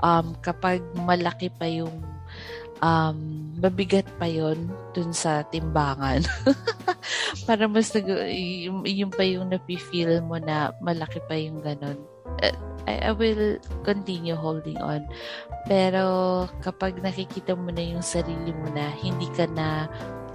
[0.00, 2.02] Um, kapag malaki pa yung
[2.80, 3.18] um,
[3.60, 6.24] mabigat pa yon dun sa timbangan.
[7.48, 12.00] Para mas nag, yung, yung pa yung napi-feel mo na malaki pa yung ganun.
[12.42, 12.56] Uh,
[12.88, 15.06] I, I will continue holding on.
[15.68, 19.88] Pero kapag nakikita mo na yung sarili mo na hindi ka na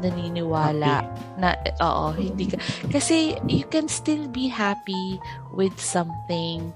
[0.04, 1.08] naniniwala
[1.40, 2.60] na eh, oo, hindi ka
[2.92, 5.16] kasi you can still be happy
[5.56, 6.76] with something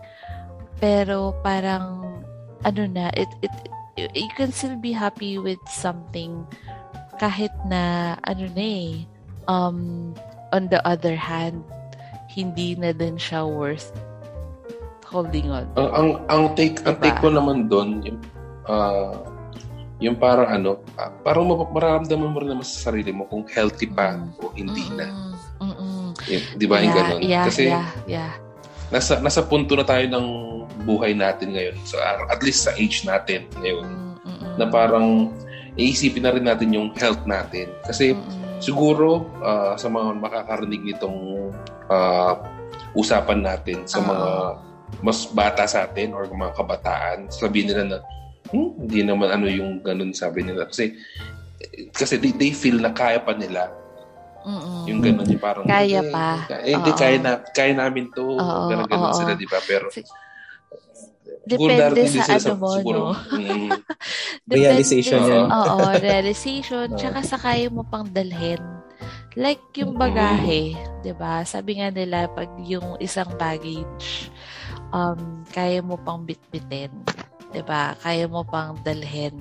[0.79, 2.23] pero parang
[2.63, 3.51] ano na it, it
[4.15, 6.47] you can still be happy with something
[7.19, 9.03] kahit na ano na eh
[9.51, 10.11] um
[10.55, 11.59] on the other hand
[12.31, 13.91] hindi na din siya worth
[15.03, 17.03] holding on Ang ang ang take ang Diba?
[17.03, 17.99] take ko naman doon
[18.69, 19.11] yung ah,
[19.99, 21.43] yung parang ano, ah, parang
[21.73, 24.29] mararamdaman mo rin naman sa sarili mo kung healthy pa Mm.
[24.39, 25.05] o hindi na.
[25.59, 26.15] Mm-mm.
[26.29, 27.19] Yung- Di ba yung yeah, ganun?
[27.19, 28.31] yeah, Kasi yeah, yeah.
[28.89, 30.27] nasa nasa punto na tayo ng
[30.87, 31.75] buhay natin ngayon.
[31.83, 33.87] So ah, at least sa age natin ngayon
[34.23, 34.55] Mm-mm.
[34.55, 35.33] na parang
[35.75, 37.67] iisipin na rin natin yung health natin.
[37.83, 38.63] Kasi Mm-mm.
[38.63, 41.51] siguro ah, sa mga makakarinig nitong
[41.91, 42.39] ah,
[42.95, 44.07] usapan natin sa Oo.
[44.07, 44.29] mga
[45.03, 47.97] mas bata sa atin or mga kabataan, sabihin nila na
[48.51, 50.65] hmm, hindi naman ano yung ganun sabi nila.
[50.65, 50.93] Kasi
[51.91, 53.67] kasi they, they feel na kaya pa nila
[54.47, 54.87] Mm-mm.
[54.87, 56.47] yung ganun yung parang Kaya eh, pa.
[56.63, 60.07] eh, hindi kaya na kaya namin to Oo, ganun, ganun sila di ba pero Si-
[61.49, 63.17] Depende sa ano mo, siguro, no?
[63.35, 63.73] mm,
[64.53, 65.45] Realization yan.
[65.49, 66.85] Oo, realization.
[66.93, 68.61] Tsaka sa kaya mo pang dalhin.
[69.33, 69.99] Like yung Mm.
[69.99, 70.61] bagahe,
[71.01, 71.41] 'di ba?
[71.43, 74.29] Sabi nga nila pag yung isang baggage
[74.89, 76.89] um kaya mo pang bitbitin,
[77.49, 77.97] 'di ba?
[77.99, 79.35] Kaya mo pang dalhin.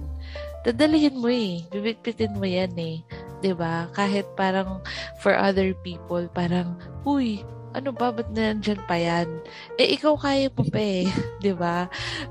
[0.66, 1.64] Dadalhin mo eh.
[1.72, 3.00] Bibitbitin mo 'yan eh.
[3.40, 3.86] 'di ba?
[3.94, 4.82] Kahit parang
[5.22, 6.74] for other people parang
[7.06, 7.44] uy,
[7.76, 9.28] ano ba, ba't nandyan pa yan?
[9.76, 11.06] Eh, ikaw kaya mo pa eh,
[11.44, 11.86] di ba?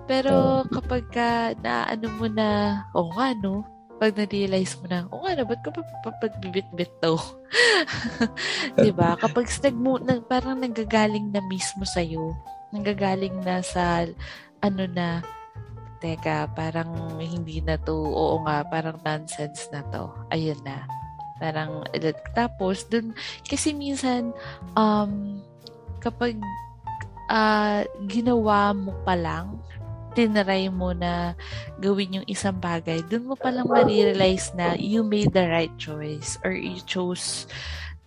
[0.09, 3.61] Pero kapag ka, naano mo na, o oh, nga, no?
[3.97, 7.17] Pag na-realize mo na, o oh, nga, ba't ko pa pagbibit-bit to?
[8.83, 9.17] di ba?
[9.23, 9.75] Kapag nag,
[10.05, 12.33] nag, parang nanggagaling na mismo sa'yo,
[12.73, 14.05] nanggagaling na sa,
[14.61, 15.21] ano na,
[15.99, 20.09] teka, parang hindi na to, oo nga, parang nonsense na to.
[20.31, 20.85] Ayun na
[21.37, 21.85] Parang,
[22.33, 23.13] tapos, dun,
[23.45, 24.33] kasi minsan,
[24.73, 25.37] um,
[26.01, 26.37] kapag
[27.29, 29.61] uh, ginawa mo pa lang,
[30.17, 31.37] tinry mo na
[31.77, 36.49] gawin yung isang bagay, dun mo palang ma-realize na you made the right choice or
[36.49, 37.45] you chose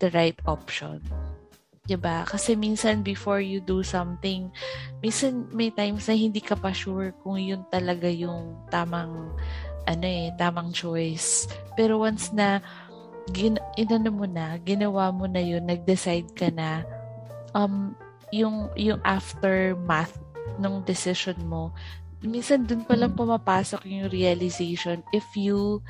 [0.03, 0.99] the right option.
[1.91, 2.23] 'Di ba?
[2.23, 4.47] Kasi minsan before you do something,
[5.03, 9.35] minsan may times na hindi ka pa sure kung yun talaga yung tamang
[9.91, 11.51] ano eh, tamang choice.
[11.75, 12.63] Pero once na
[13.35, 16.87] gin, inano mo na, ginawa mo na yun, nag-decide ka na,
[17.59, 17.91] um,
[18.31, 20.15] yung, yung aftermath
[20.63, 21.75] ng decision mo,
[22.23, 25.83] minsan dun pa lang pumapasok yung realization if you,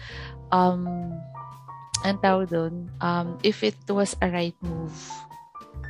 [0.49, 1.13] um,
[2.07, 4.97] ang tawag dun, um, if it was a right move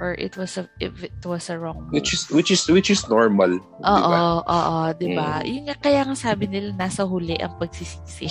[0.01, 1.93] or it was a if it was a wrong move.
[2.01, 3.61] Which is which is which is normal.
[3.85, 5.45] Oo, oo, 'di ba?
[5.45, 5.47] Mm.
[5.47, 8.27] Yun nga kaya nga sabi nila nasa huli ang pagsisisi.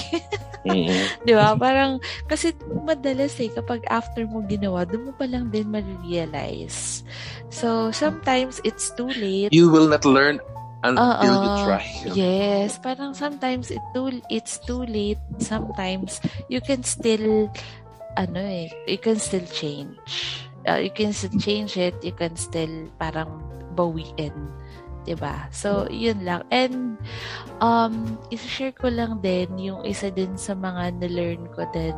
[0.65, 1.03] mm-hmm.
[1.23, 1.53] 'Di ba?
[1.55, 7.05] Parang kasi madalas eh kapag after mo ginawa, doon mo pa lang din ma-realize.
[7.53, 9.53] So sometimes it's too late.
[9.53, 10.41] You will not learn
[10.81, 11.45] until Uh-oh.
[11.45, 11.85] you try.
[12.17, 15.21] Yes, parang sometimes it too it's too late.
[15.37, 16.17] Sometimes
[16.49, 17.53] you can still
[18.17, 19.95] ano eh, you can still change
[20.67, 23.39] uh, you can still change it, you can still parang
[23.77, 24.33] bawiin.
[25.09, 25.47] 'di ba?
[25.49, 26.45] So, yun lang.
[26.53, 26.99] And
[27.63, 31.95] um i-share ko lang din yung isa din sa mga na-learn ko din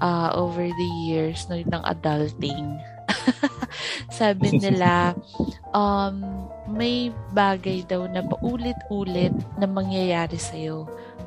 [0.00, 2.78] uh, over the years no ng adulting.
[4.18, 5.12] Sabi nila
[5.76, 10.86] um may bagay daw na paulit-ulit na mangyayari sa iyo.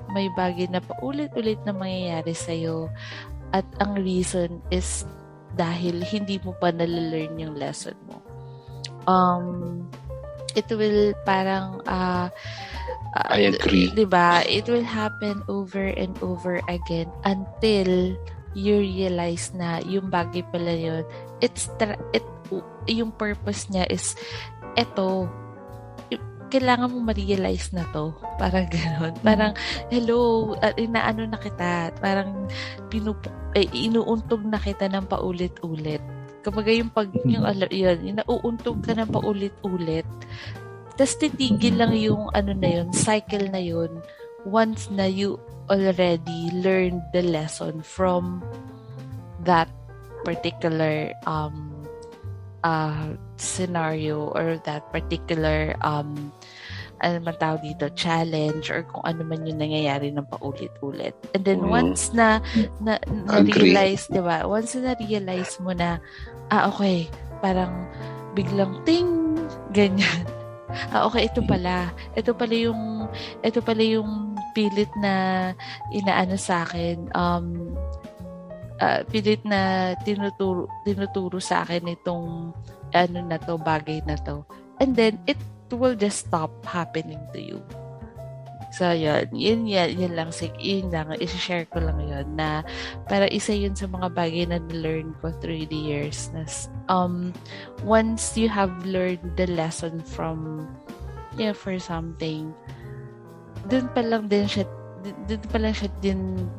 [0.10, 2.90] May bagay na paulit-ulit na mangyayari sa iyo
[3.54, 5.06] at ang reason is
[5.56, 8.20] dahil hindi mo pa nalalearn yung lesson mo.
[9.08, 9.84] Um,
[10.56, 12.28] it will parang uh,
[13.16, 13.92] uh, I agree.
[13.92, 14.44] 'Di ba?
[14.46, 18.16] It will happen over and over again until
[18.56, 21.04] you realize na yung bagay pala yun,
[21.44, 22.24] it's tra- it
[22.88, 24.16] yung purpose niya is
[24.80, 25.28] eto
[26.56, 28.16] kailangan mo ma-realize na to.
[28.40, 29.14] Parang gano'n.
[29.20, 29.52] Parang,
[29.92, 31.92] hello, inaano na kita.
[32.00, 32.48] Parang,
[32.88, 36.00] pinup- eh, inuuntog na kita ng paulit-ulit.
[36.48, 37.76] Kapag yung pag, yung, mm-hmm.
[37.76, 40.08] yun, yung nauuntog ka ng paulit-ulit,
[40.96, 43.92] tapos titigil lang yung ano na yun, cycle na yun,
[44.48, 45.36] once na you
[45.68, 48.40] already learned the lesson from
[49.44, 49.68] that
[50.24, 51.74] particular um
[52.66, 56.34] uh, scenario or that particular um,
[57.06, 61.14] ano man tawag dito, challenge or kung ano man yung nangyayari ng paulit-ulit.
[61.38, 61.70] And then mm.
[61.70, 62.42] once na,
[62.82, 64.50] na, na-realize, di ba?
[64.50, 66.02] Once na realize mo na,
[66.50, 67.06] ah, okay,
[67.46, 67.86] parang
[68.34, 69.38] biglang ting,
[69.70, 70.26] ganyan.
[70.92, 71.88] Ah, okay, ito pala.
[72.20, 73.08] Ito pala yung,
[73.40, 75.56] ito pala yung pilit na
[75.96, 77.08] inaano sa akin.
[77.16, 77.72] Um,
[78.84, 82.52] uh, pilit na tinuturo, tinuturo sa akin itong
[82.92, 84.44] ano na to, bagay na to.
[84.84, 85.40] And then, it
[85.74, 87.60] will just stop happening to you.
[88.76, 89.32] So, yun.
[89.32, 90.30] Yun, yun, yun lang.
[90.60, 91.16] Yun lang.
[91.18, 92.62] I-share ko lang yun na
[93.08, 96.28] para isa yun sa mga bagay na learn ko through the years.
[96.36, 96.44] Na,
[96.92, 97.32] um,
[97.88, 100.68] once you have learned the lesson from,
[101.40, 102.52] yeah, for something,
[103.72, 104.68] dun pa lang din siya,
[105.26, 106.52] dun pa lang siya din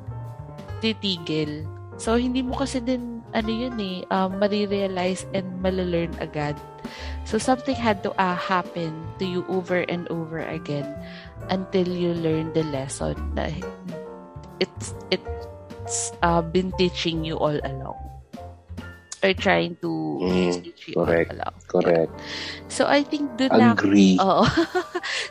[0.81, 6.57] titigil So, hindi mo kasi din, ano yun eh, um, marirealize and malalearn agad.
[7.29, 10.89] So, something had to uh, happen to you over and over again
[11.53, 13.53] until you learn the lesson na
[14.59, 17.99] it's, it's uh, been teaching you all along
[19.27, 19.91] or trying to
[20.23, 21.55] mm, teach you correct, all along.
[21.67, 22.13] Correct.
[22.15, 22.69] Yeah.
[22.69, 24.17] So, I think dun Agree.
[24.17, 24.23] na...
[24.25, 24.45] Oo.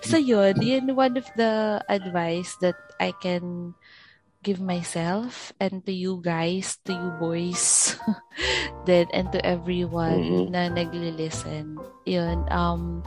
[0.03, 0.61] so, yun.
[0.61, 3.73] Yun one of the advice that I can
[4.45, 7.97] give myself and to you guys, to you boys,
[8.85, 10.53] then and to everyone mm-hmm.
[10.53, 11.81] na nagli-listen.
[12.05, 13.01] Yun, um,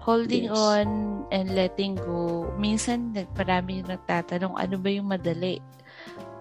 [0.00, 0.56] holding yes.
[0.56, 0.88] on
[1.28, 2.48] and letting go.
[2.56, 5.60] Minsan, marami yung nagtatanong, ano ba yung madali?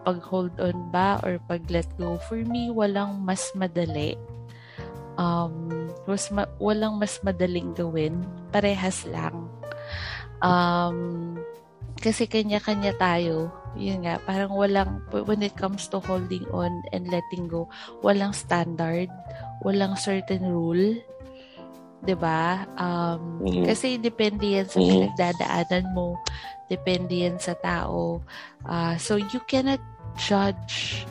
[0.07, 2.15] Pag hold on ba or pag let go?
[2.31, 4.15] For me, walang mas madali.
[5.19, 8.23] Um, was ma- walang mas madaling gawin.
[8.55, 9.51] Parehas lang.
[10.39, 11.35] Um,
[12.01, 13.51] kasi kanya-kanya tayo.
[13.77, 17.69] Yun nga, parang walang, when it comes to holding on and letting go,
[18.01, 19.11] walang standard,
[19.61, 20.97] walang certain rule.
[22.03, 22.63] 'di ba?
[22.79, 23.67] Um, Mhm.
[23.67, 24.87] Kasi depende yan sa Mhm.
[24.87, 26.15] pinagdadaanan mo.
[26.71, 28.23] Depende yan sa tao.
[28.63, 29.81] Ah, so you cannot
[30.15, 31.03] judge.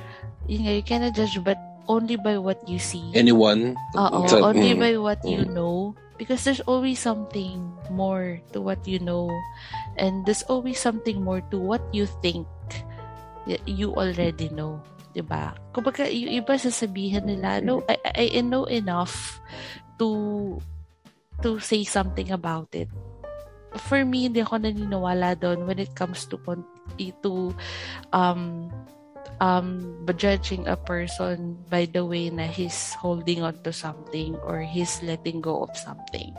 [0.49, 1.61] Yun nga, you cannot judge but
[1.91, 3.05] only by what you see.
[3.12, 3.76] Anyone?
[3.97, 4.80] Oo, only mm.
[4.80, 5.53] by what you Mm.
[5.57, 5.76] know.
[6.18, 7.62] Because there's always something
[7.95, 9.30] more to what you know.
[9.99, 12.46] And there's always something more to what you think
[13.66, 14.80] you already know.
[15.12, 15.57] 'di ba?
[15.74, 19.42] Kumbaga, yung iba sasabihin nila, no, I, I, know enough
[19.99, 20.57] to
[21.42, 22.86] to say something about it.
[23.74, 26.38] For me, hindi ako naniniwala doon when it comes to
[27.26, 27.32] to
[28.14, 28.70] um
[29.42, 29.68] um
[30.14, 35.42] judging a person by the way na he's holding on to something or he's letting
[35.42, 36.30] go of something.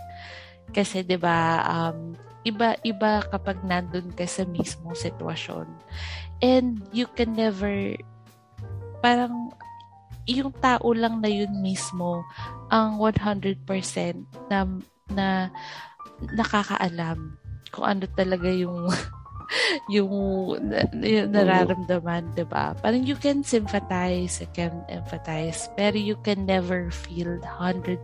[0.72, 2.16] Kasi 'di ba um
[2.50, 5.70] iba iba kapag nandun ka sa mismong sitwasyon.
[6.42, 7.96] And you can never
[9.00, 9.54] parang
[10.30, 12.22] yung tao lang na yun mismo
[12.70, 13.66] ang 100%
[14.50, 14.58] na
[15.10, 15.28] na
[16.36, 17.38] nakakaalam
[17.74, 18.90] kung ano talaga yung
[19.94, 20.12] yung,
[20.94, 22.74] yung nararamdaman, 'di ba?
[22.80, 27.98] Parang you can sympathize, you can empathize, pero you can never feel 100%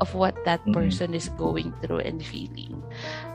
[0.00, 0.72] of what that Mhm.
[0.72, 2.80] person is going through and feeling.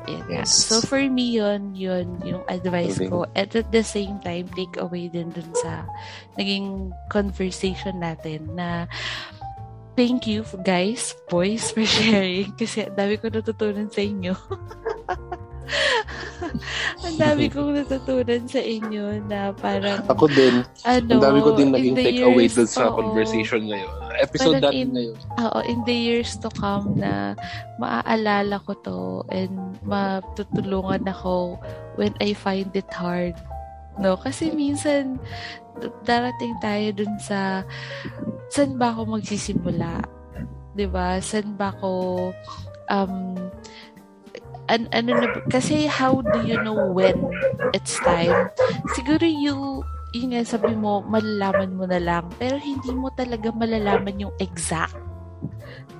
[0.09, 0.25] Yan.
[0.29, 0.49] Yes.
[0.53, 3.25] So for me, yun, yun yung advice ko.
[3.37, 5.85] At at the same time, take away din dun sa
[6.37, 8.85] naging conversation natin na
[9.95, 14.33] thank you guys, boys, for sharing kasi dami ko natutunan sa inyo.
[17.05, 20.61] ang dami kong natutunan sa inyo na parang Ako din.
[20.83, 22.95] ano, Ang dami ko din in naging the take away years- dun sa oo.
[22.95, 23.91] conversation ngayon.
[24.15, 25.17] Episode natin in- ngayon.
[25.41, 27.33] Oo, in the years to come na
[27.77, 28.99] maaalala ko to
[29.29, 29.51] and
[29.83, 31.59] matutulungan ako
[31.95, 33.35] when I find it hard.
[33.95, 35.19] No, kasi minsan
[36.03, 37.63] darating tayo dun sa
[38.47, 40.03] saan ba ako magsisimula?
[40.75, 41.19] 'Di ba?
[41.19, 42.31] Saan ba ako
[42.91, 43.35] um
[44.69, 47.15] an, ano na kasi how do you know when
[47.73, 48.49] it's time?
[48.97, 49.85] Siguro you
[50.15, 52.31] yun nga sabi mo, malalaman mo na lang.
[52.39, 54.95] Pero hindi mo talaga malalaman yung exact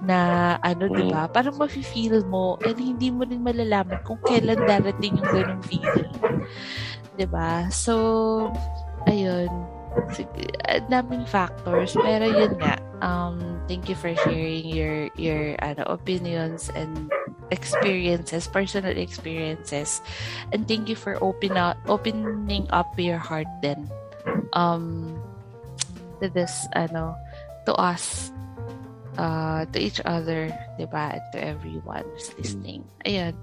[0.06, 1.28] na ano, di ba?
[1.28, 6.16] Parang mafe-feel mo and hindi mo rin malalaman kung kailan darating yung ganung feeling.
[7.20, 7.68] Di ba?
[7.68, 8.48] So,
[9.04, 9.52] ayun.
[10.90, 11.96] Daming factors.
[11.96, 17.12] Pero yun nga, um, thank you for sharing your your ano, opinions and
[17.52, 20.02] experiences, personal experiences.
[20.52, 23.90] And thank you for open up, opening up your heart then
[24.54, 25.16] um
[26.22, 27.14] to this ano
[27.66, 28.32] to us
[29.18, 30.50] uh to each other
[30.92, 31.16] ba?
[31.16, 32.84] And to everyone who's listening.
[33.06, 33.36] Ayun.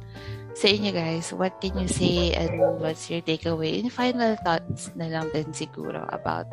[0.62, 3.82] Sa inyo guys, what can you say and what's your takeaway?
[3.82, 6.46] And final thoughts na lang din siguro about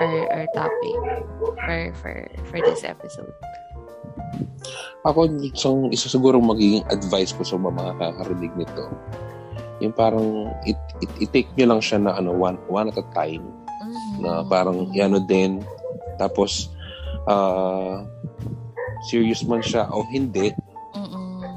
[0.00, 0.96] our our topic
[1.60, 2.14] for for
[2.48, 3.28] for this episode.
[5.04, 8.88] Ako, isang, isa siguro magiging advice ko sa mga kakarinig nito.
[9.84, 13.44] Yung parang, it, it, it-take nyo lang siya na ano, one, one at a time.
[13.84, 14.24] Mhm.
[14.24, 15.60] Na parang, ano din.
[16.16, 16.72] Tapos,
[17.28, 18.00] ah
[19.08, 20.52] serious man siya o hindi.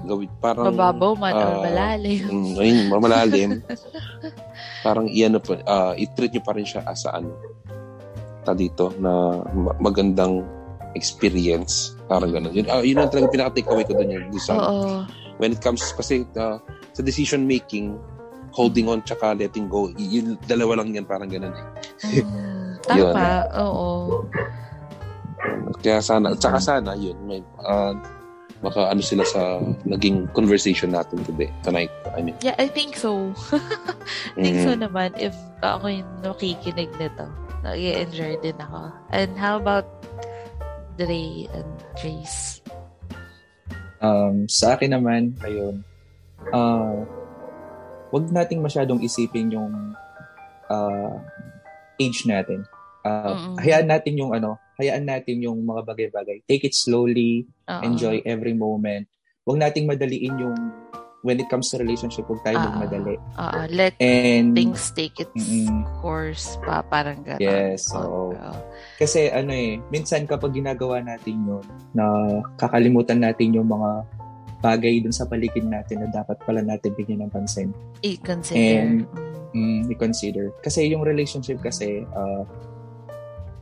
[0.03, 2.21] Gawin, parang, Mababaw man or ah, malalim.
[2.23, 3.49] mm, ayun, mamalalim.
[4.85, 7.31] parang, iyan pa, ah, i-treat nyo pa rin siya as a, ano,
[8.41, 9.11] ta dito, na
[9.49, 10.43] ma- magandang
[10.93, 11.95] experience.
[12.05, 12.53] Parang gano'n.
[12.53, 14.23] Yun, ah, yun ang talaga pinaka-takeaway ko doon yun.
[14.37, 15.03] Sa- Oo.
[15.35, 16.61] when it comes kasi uh,
[16.93, 17.97] sa decision making
[18.53, 21.65] holding on tsaka letting go y- yung dalawa lang yan parang ganun eh
[22.21, 23.13] Mm, Yun.
[23.17, 23.29] Tama.
[23.57, 23.89] Oo.
[25.81, 27.97] kaya sana tsaka sana yun may uh,
[28.63, 33.35] maka ano sila sa naging conversation natin today tonight I mean Yeah, I think so.
[34.35, 37.27] I think so mm, naman if ako yung nakikinig nito.
[37.63, 38.91] Nag-enjoy din ako.
[39.11, 39.87] And how about
[40.99, 42.59] Dre and Jace?
[44.03, 45.79] Um, sa akin naman, ayun,
[46.51, 47.07] ah
[48.13, 49.95] wag nating masyadong isipin yung
[50.69, 51.17] ah,
[51.97, 52.67] age natin.
[53.03, 53.55] Ah, Mm-mm.
[53.59, 56.43] hayaan natin yung ano, hayaan natin yung mga bagay-bagay.
[56.43, 57.81] Take it slowly, Oo.
[57.81, 59.05] enjoy every moment.
[59.43, 60.57] Wag nating madaliin yung
[61.23, 63.15] when it comes to relationship, wag tayo Ah, magmadali.
[63.15, 63.59] Oo.
[63.71, 65.87] Let And things take its Mm-mm.
[65.99, 66.83] course pa.
[66.83, 67.39] Parang gano'n.
[67.39, 68.35] Yes, oo.
[68.99, 71.63] Kasi ano eh, minsan kapag ginagawa natin yun,
[71.95, 72.03] na
[72.59, 74.03] kakalimutan natin yung mga
[74.59, 77.71] bagay dun sa paligid natin na dapat pala natin bigyan ng pansin.
[78.03, 78.59] I-consider.
[78.59, 79.07] And-
[79.53, 79.85] Mm.
[79.85, 80.49] I-consider.
[80.65, 82.41] Kasi yung relationship kasi, ah,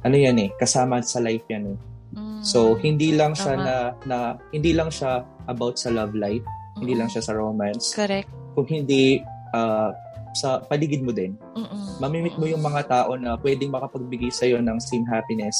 [0.02, 1.78] ano yan eh, kasama sa life yan eh.
[2.12, 2.42] Mm.
[2.42, 3.64] So, hindi lang siya Tama.
[3.64, 4.18] na, na,
[4.50, 6.44] hindi lang siya about sa love life,
[6.76, 7.14] hindi lang Mm.
[7.14, 7.94] siya sa romance.
[7.94, 8.28] Correct.
[8.52, 9.22] Kung hindi,
[9.52, 9.94] ah,
[10.34, 12.00] sa paligid mo din, Mm-mm.
[12.00, 15.56] mamimit mo yung mga tao na pwedeng makapagbigay sa'yo ng same happiness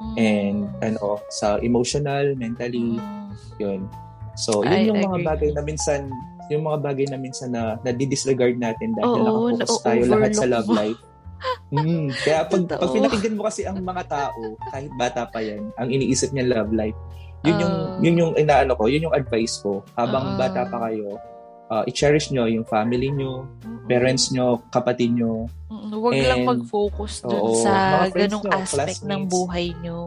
[0.00, 0.14] Mm.
[0.16, 3.30] and ano sa emotional, mentally, Mm.
[3.56, 3.80] Yun.
[4.34, 5.26] So, yun I yung mga agree.
[5.26, 6.00] bagay na minsan,
[6.50, 10.46] yung mga bagay na minsan na na-disregard natin dahil Oo, nakapokus na- tayo lahat sa
[10.46, 11.00] love life.
[11.74, 12.78] Mm, kaya pag, Totoo.
[12.78, 16.70] pag pinakinggan mo kasi ang mga tao, kahit bata pa yan, ang iniisip niya love
[16.70, 16.94] life,
[17.42, 17.98] yun yung, Ah.
[17.98, 19.82] yun yung inaano ko, yun yung advice ko.
[19.92, 20.38] Habang Ah.
[20.38, 21.18] bata pa kayo,
[21.66, 23.84] uh, i-cherish nyo yung family nyo, Mm-mm.
[23.84, 25.50] parents nyo, kapatid nyo.
[25.66, 29.32] Mm, Huwag lang mag-focus dun Oo, sa ganong nyo, aspect ng classmates.
[29.32, 30.00] buhay nyo.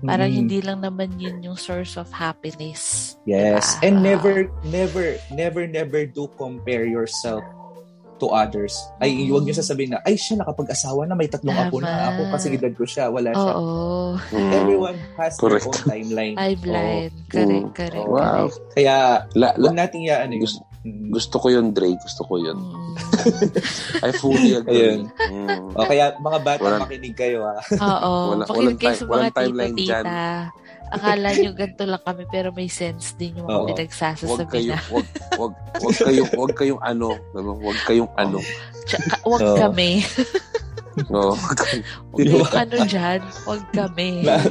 [0.00, 0.36] Parang Mm.
[0.36, 3.14] hindi lang naman yun yung source of happiness.
[3.24, 3.74] Yes.
[3.76, 3.82] Diba?
[3.82, 4.34] And never,
[4.64, 7.42] never, never, never do compare yourself
[8.18, 8.74] to others.
[8.98, 9.30] Ay, Mm.
[9.30, 12.10] huwag nyo sasabihin na, ay, siya nakapag-asawa na, may tatlong apo na.
[12.10, 13.54] Ako kasi edad ko siya, wala siya.
[13.54, 14.18] Oo.
[14.28, 14.50] Mm.
[14.52, 15.64] Everyone has Correct.
[15.64, 16.34] their own timeline.
[16.34, 17.08] Pipeline.
[17.08, 17.26] Oo.
[17.28, 17.72] Correct, Mm.
[17.72, 18.20] correct, Wow.
[18.50, 18.56] correct.
[18.72, 18.94] Kaya,
[19.32, 20.42] La, la, huwag natin ya, ano yun.
[20.42, 21.10] Gusto- Mm.
[21.10, 21.90] gusto ko yun, Dre.
[21.96, 22.58] Gusto ko yun.
[22.58, 22.94] Mm.
[24.00, 25.02] I fully agree.
[25.04, 25.74] Mm.
[25.74, 27.58] O, kaya, mga bata, Wala- makinig kayo, ha.
[27.76, 28.12] Oo.
[28.32, 30.10] Wala- Makinig walang kayo time- sa mga walang timeline tita-tita.
[30.88, 33.68] Akala nyo ganito lang kami pero may sense din yung mga Oo.
[33.68, 34.80] Pinagsasasabi kayo, na.
[34.88, 38.38] wag, wag, wag kayong, wag kayong ano, ano, wag kayong ano.
[38.84, 39.56] Tsaka, wag Oo.
[39.58, 39.90] kami.
[41.06, 41.38] No.
[42.10, 43.20] Wag yung ano dyan.
[43.46, 44.26] Wag kami.
[44.26, 44.42] Na-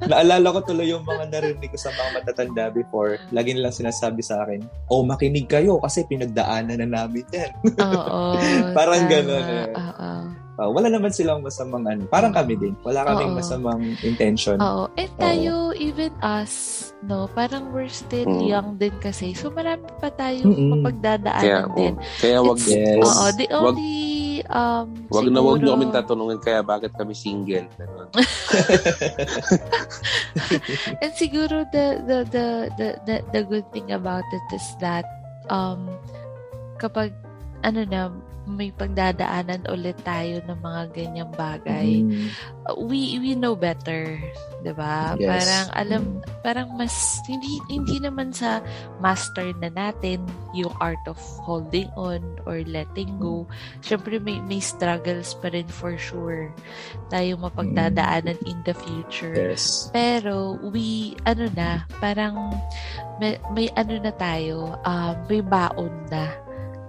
[0.00, 3.16] Naalala ko tuloy yung mga narinig ko sa mga matatanda before.
[3.32, 7.52] Lagi nilang sinasabi sa akin, oh, makinig kayo kasi pinagdaanan na namin yan.
[7.80, 8.36] Oo.
[8.76, 9.12] Parang tama.
[9.12, 9.66] ganun eh.
[9.72, 10.10] Oo.
[10.60, 12.04] Uh, wala naman silang masamang ano.
[12.04, 12.76] Parang kami din.
[12.84, 13.38] Wala kaming Oo.
[13.40, 14.60] masamang intention.
[14.60, 14.92] Oo.
[14.92, 16.52] And tayo, even us,
[17.00, 18.44] no, parang we're still Mm.
[18.44, 19.32] young din kasi.
[19.32, 20.70] So, marami pa tayong Mm-mm.
[20.76, 21.94] mapagdadaanan Kaya, din.
[21.96, 23.00] oh, kaya wag, It's- Yes.
[23.00, 23.26] Oo.
[23.32, 23.96] The wag, only,
[24.46, 27.64] um, wag na wag nyo siguro- kami tatanungin kaya bakit kami single.
[27.74, 28.08] Ganun.
[31.02, 32.46] And siguro the the, the
[32.76, 35.04] the the the good thing about it is that
[35.48, 35.88] um
[36.76, 37.12] kapag
[37.62, 38.00] ano na
[38.48, 42.28] may pagdadaanan ulit tayo ng mga ganyang bagay, Mm.
[42.88, 44.16] we we know better,
[44.64, 45.14] 'di ba?
[45.16, 45.28] Yes.
[45.28, 46.02] Parang alam
[46.40, 48.64] parang mas hindi hindi naman sa
[48.98, 50.24] master na natin
[50.56, 53.44] yung art of holding on or letting go.
[53.84, 56.50] Syempre may may struggles pa rin for sure
[57.10, 59.34] tayo mapagdadaanan in the future.
[59.34, 59.90] Yes.
[59.92, 62.54] Pero we ano na, parang
[63.20, 66.30] may, may ano na tayo, um, may baon na.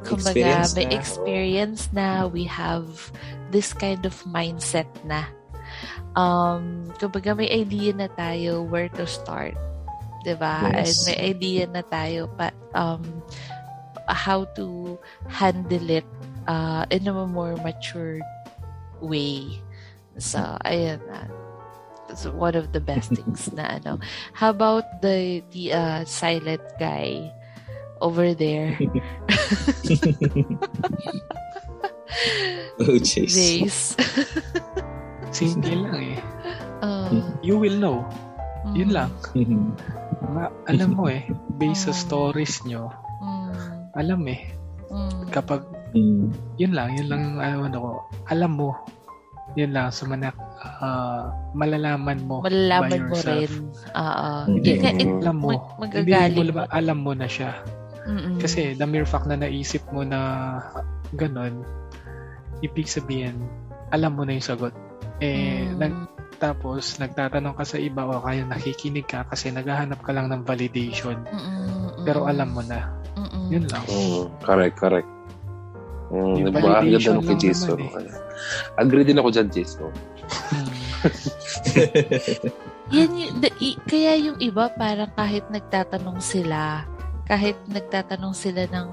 [0.02, 0.94] Kumbaga, Experience may na.
[0.98, 3.12] experience na, we have
[3.54, 5.26] this kind of mindset na.
[6.18, 9.56] Um, kumbaga, may idea na tayo where to start.
[10.22, 10.70] 'di ba?
[10.70, 11.06] And Yes.
[11.10, 13.02] may idea na tayo pa, um,
[14.10, 14.98] how to
[15.30, 16.06] handle it
[16.46, 18.22] uh, in a more mature
[19.02, 19.62] way.
[20.22, 21.26] So, ayan na.
[22.12, 23.98] That's one of the best things na ano.
[24.36, 27.32] How about the the uh, silent guy
[28.02, 28.76] over there?
[32.82, 33.32] Oh, jeez.
[33.32, 33.96] Jace.
[35.32, 36.18] Simple lang eh.
[36.84, 37.08] Uh,
[37.40, 38.04] You will know.
[38.76, 39.10] Yun mm, lang.
[40.28, 41.26] Ma- alam mo eh,
[41.58, 42.92] based sa stories nyo,
[43.22, 43.54] Mm,
[43.94, 44.42] alam eh,
[44.90, 45.62] mm, kapag,
[45.94, 46.34] Mm.
[46.58, 47.92] yun lang, yun lang, ano, ano ko,
[48.28, 48.70] alam mo,
[49.54, 53.50] yun lang, sumanak, ah, malalaman mo malalaman by mo yourself.
[53.50, 53.66] rin.
[53.94, 54.30] Oo.
[54.48, 54.68] Hindi.
[54.68, 55.48] Yun nga, it, Alam mo,
[55.78, 57.52] mag- hindi magagaling mo alam mo na siya.
[58.02, 58.38] Mm-mm.
[58.38, 60.20] Kasi the mere fact na naisip mo na
[61.14, 61.62] ganun,
[62.60, 63.46] ibig sabihin,
[63.90, 64.74] alam mo na yung sagot.
[65.20, 65.78] Eh, Mm.
[65.78, 65.94] nag,
[66.38, 71.22] tapos nagtatanong ka sa iba o kaya nakikinig ka kasi naghahanap ka lang ng validation.
[71.30, 72.90] Mm-mm, Pero alam mo na.
[73.14, 73.46] mm-mm.
[73.54, 73.84] Yun lang.
[73.86, 75.10] Mm, correct, correct.
[76.10, 77.78] Mm, Yung nagbaka validation nung kay lang Jason.
[77.78, 78.06] naman
[78.76, 79.94] Agree din ako dyan, Jason.
[82.92, 86.84] Yan yung, the, i- kaya yung iba parang kahit nagtatanong sila,
[87.32, 88.88] kahit nagtatanong sila ng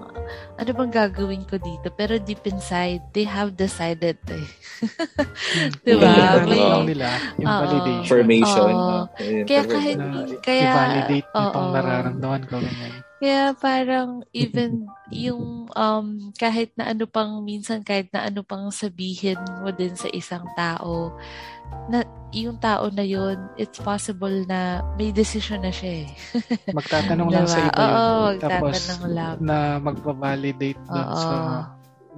[0.62, 4.46] ano bang gagawin ko dito, pero deep inside, they have decided eh.
[5.86, 6.06] Diba?
[6.06, 8.02] Kailangan May- nila yung validation.
[8.06, 8.70] Information.
[8.70, 9.10] No?
[9.18, 9.96] Ayun, Kaya kahit,
[10.46, 11.74] kaya, i-validate itong oo.
[11.74, 12.62] nararamdaman ko.
[12.62, 13.07] Ganyan.
[13.18, 16.06] Kaya parang even yung um,
[16.38, 21.10] kahit na ano pang minsan kahit na ano pang sabihin mo din sa isang tao
[21.90, 26.08] na yung tao na yun it's possible na may decision na siya eh.
[26.70, 27.68] Magtatanong lang sa Diba?
[27.74, 27.96] iba yun.
[27.96, 29.36] Oo, Tapos magtatanong lang.
[29.42, 31.18] na magpa-validate doon Oo.
[31.18, 31.34] sa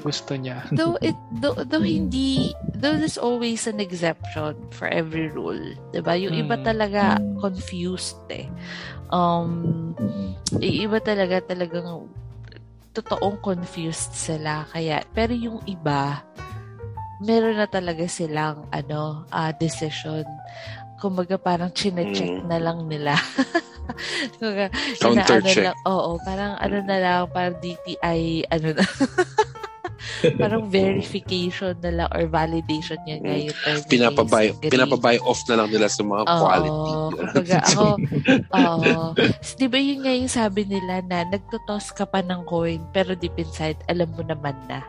[0.00, 0.64] gusto niya.
[0.72, 6.14] though it though, though hindi though there's always an exception for every rule 'di ba
[6.14, 6.64] yung iba Mm.
[6.64, 7.36] talaga Mm.
[7.38, 8.48] confused eh
[9.08, 10.32] um Mm.
[10.58, 12.08] i- iba talaga talagang
[12.90, 16.24] totoong confused sila kaya pero yung iba
[17.20, 20.24] meron na talaga silang ano ah decision
[20.96, 22.46] kumbaga parang chine-check Mm.
[22.46, 23.14] na lang nila
[24.36, 25.64] kumbaga Counter inaano check.
[25.64, 28.84] lang oo parang ano na lang parang DTI ano na
[30.40, 33.78] parang verification na lang or validation yun nga yung term.
[33.78, 36.92] ni Pinapabay, pinapabay off na lang nila sa mga Oo, quality.
[37.12, 37.86] kumbaga ako.
[39.40, 43.12] S- Di ba yun nga yung sabi nila na nagtotos ka pa ng coin pero
[43.12, 44.80] deep inside, alam mo naman na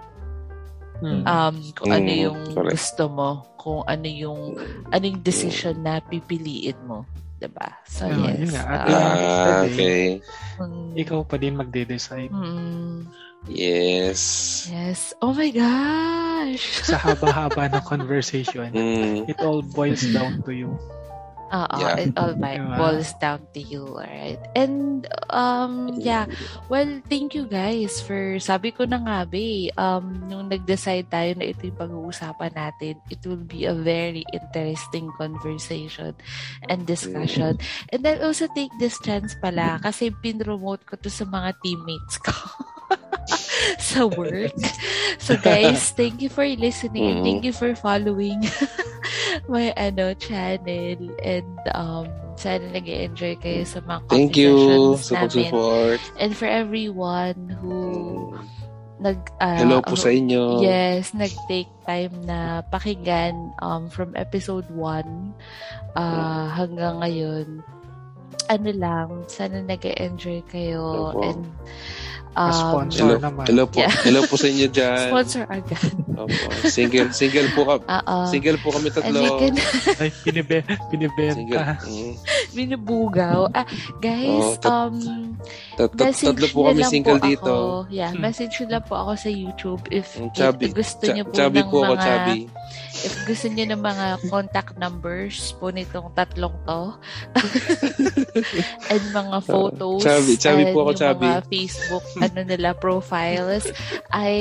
[1.02, 1.26] Hmm.
[1.26, 2.78] um, kung ano Mm, yung correct.
[2.78, 4.54] gusto mo, kung ano yung,
[4.88, 7.10] ano yung decision na pipiliin mo.
[7.36, 7.74] Diba?
[7.90, 8.54] So, Ah, yun yes.
[8.54, 8.64] nga.
[8.70, 10.22] At ah, okay.
[10.94, 12.30] Ikaw pa din magde-decide.
[12.30, 13.10] mm,
[13.50, 14.68] Yes.
[14.70, 15.14] yes.
[15.22, 16.62] Oh my gosh!
[16.90, 19.26] Sa haba-haba ng conversation, Mm.
[19.30, 20.78] it all boils down to you.
[21.52, 22.08] Oo, Yeah.
[22.08, 22.80] it all Diba?
[22.80, 24.40] boils down to you, alright?
[24.56, 25.04] And,
[25.36, 26.24] um, yeah,
[26.72, 31.52] well, thank you guys for, sabi ko na nga, be, um, nung nag-decide tayo na
[31.52, 36.16] ito yung pag-uusapan natin, it will be a very interesting conversation
[36.72, 37.60] and discussion.
[37.92, 42.32] And I'll also take this chance pala, kasi pinromote ko to sa mga teammates ko.
[43.92, 44.56] sa work.
[45.22, 48.42] So guys, thank you for listening and thank you for following
[49.52, 56.02] my ano channel and um sana nag-enjoy kayo sa mga Thank you sa pag-support.
[56.18, 57.78] And for everyone who
[58.32, 58.48] Mm.
[59.02, 60.62] nag ah, Hello po sa inyo.
[60.62, 65.06] Yes, nag-take time na pakinggan um, from episode 1
[65.98, 67.66] uh, hanggang ngayon.
[68.50, 71.22] Ano lang, sana nag-enjoy kayo Opo.
[71.24, 73.46] and A um, sponsor Hello, naman.
[73.46, 73.80] hello po.
[73.80, 73.94] Yeah.
[74.02, 75.08] Hello po sa inyo dyan.
[75.08, 75.84] sponsor agad.
[76.12, 76.48] Opo.
[76.66, 77.84] Single, single po kami.
[77.84, 78.18] Oo.
[78.26, 79.20] Single po kami And tatlo.
[79.20, 79.56] we can
[79.98, 80.88] Ay, pinibe, Single.
[80.88, 81.64] pinibenta.
[81.82, 82.14] Mm.
[82.52, 83.40] binubugaw.
[83.50, 83.66] Ah,
[83.98, 84.96] guys, Oo, tat- um,
[85.74, 87.52] Tat- tat- message tatlo po kami single po dito.
[87.52, 88.22] Ako, yeah, Hmm.
[88.22, 90.66] message nyo lang po ako sa YouTube if, Mm, if Chubby.
[90.70, 92.38] gusto Ch- nyo po chubby ng po ako, mga chubby.
[93.02, 96.94] If gusto niyo ng mga contact numbers po nitong tatlong to
[98.94, 101.28] and mga photos chubby, chubby and po ako, chubby.
[101.28, 103.70] mga Facebook ano nila profiles
[104.10, 104.32] I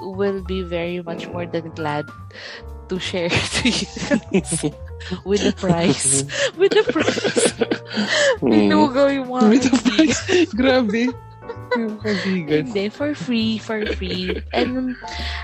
[0.00, 2.06] will be very much more than glad
[2.88, 3.28] to share
[3.60, 3.88] to you
[4.32, 4.64] guys
[5.28, 6.24] with the price
[6.56, 7.52] with the price
[8.36, 8.52] Mm.
[8.68, 10.52] binugaw yung mga With the kaibigan.
[10.52, 11.02] Grabe.
[11.76, 12.64] Yung kaibigan.
[12.70, 14.32] Hindi, for free, for free.
[14.56, 14.96] And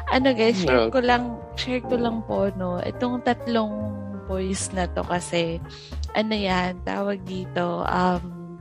[0.09, 3.93] ano guys, share ko lang, share ko lang po, no, itong tatlong
[4.25, 5.61] boys na to kasi,
[6.17, 8.57] ano yan, tawag dito, um,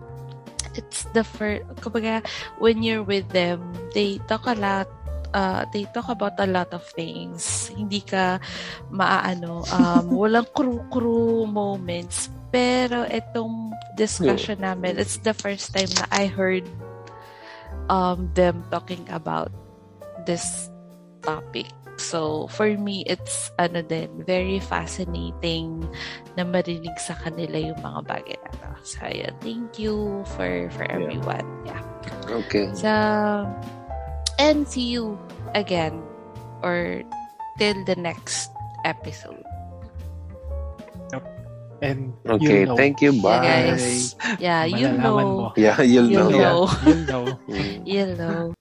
[0.75, 2.23] it's the first, kumbaga,
[2.59, 3.59] when you're with them,
[3.95, 4.87] they talk a lot,
[5.33, 7.71] uh, they talk about a lot of things.
[7.71, 8.39] Hindi ka
[8.91, 12.31] maaano, um, walang crew-crew moments.
[12.51, 16.67] Pero itong discussion namin, it's the first time na I heard
[17.91, 19.51] um, them talking about
[20.23, 20.71] this
[21.21, 21.67] topic.
[21.99, 25.85] So, for me, it's ano din, very fascinating
[26.33, 28.69] na marinig sa kanila yung mga bagay na to.
[28.81, 31.11] So, ayan, thank you for for Yeah.
[31.11, 31.45] everyone.
[31.67, 31.83] Yeah.
[32.25, 32.73] Okay.
[32.73, 32.89] So,
[34.39, 35.19] and see you
[35.53, 36.01] again
[36.65, 37.03] or
[37.59, 38.49] till the next
[38.81, 39.40] episode.
[41.81, 42.77] And Okay, you know.
[42.77, 43.11] thank you.
[43.21, 43.41] Bye.
[43.41, 44.15] Yeah, guys.
[44.37, 45.49] Yeah, you Malalaman know.
[45.49, 45.53] mo.
[45.57, 46.69] Yeah, you'll You'll know.
[46.69, 46.77] know.
[46.85, 47.39] You'll know.
[47.49, 47.81] Mm.
[47.89, 48.53] You'll know.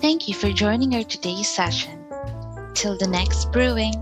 [0.00, 2.04] Thank you for joining our today's session.
[2.74, 3.94] Till the next brewing.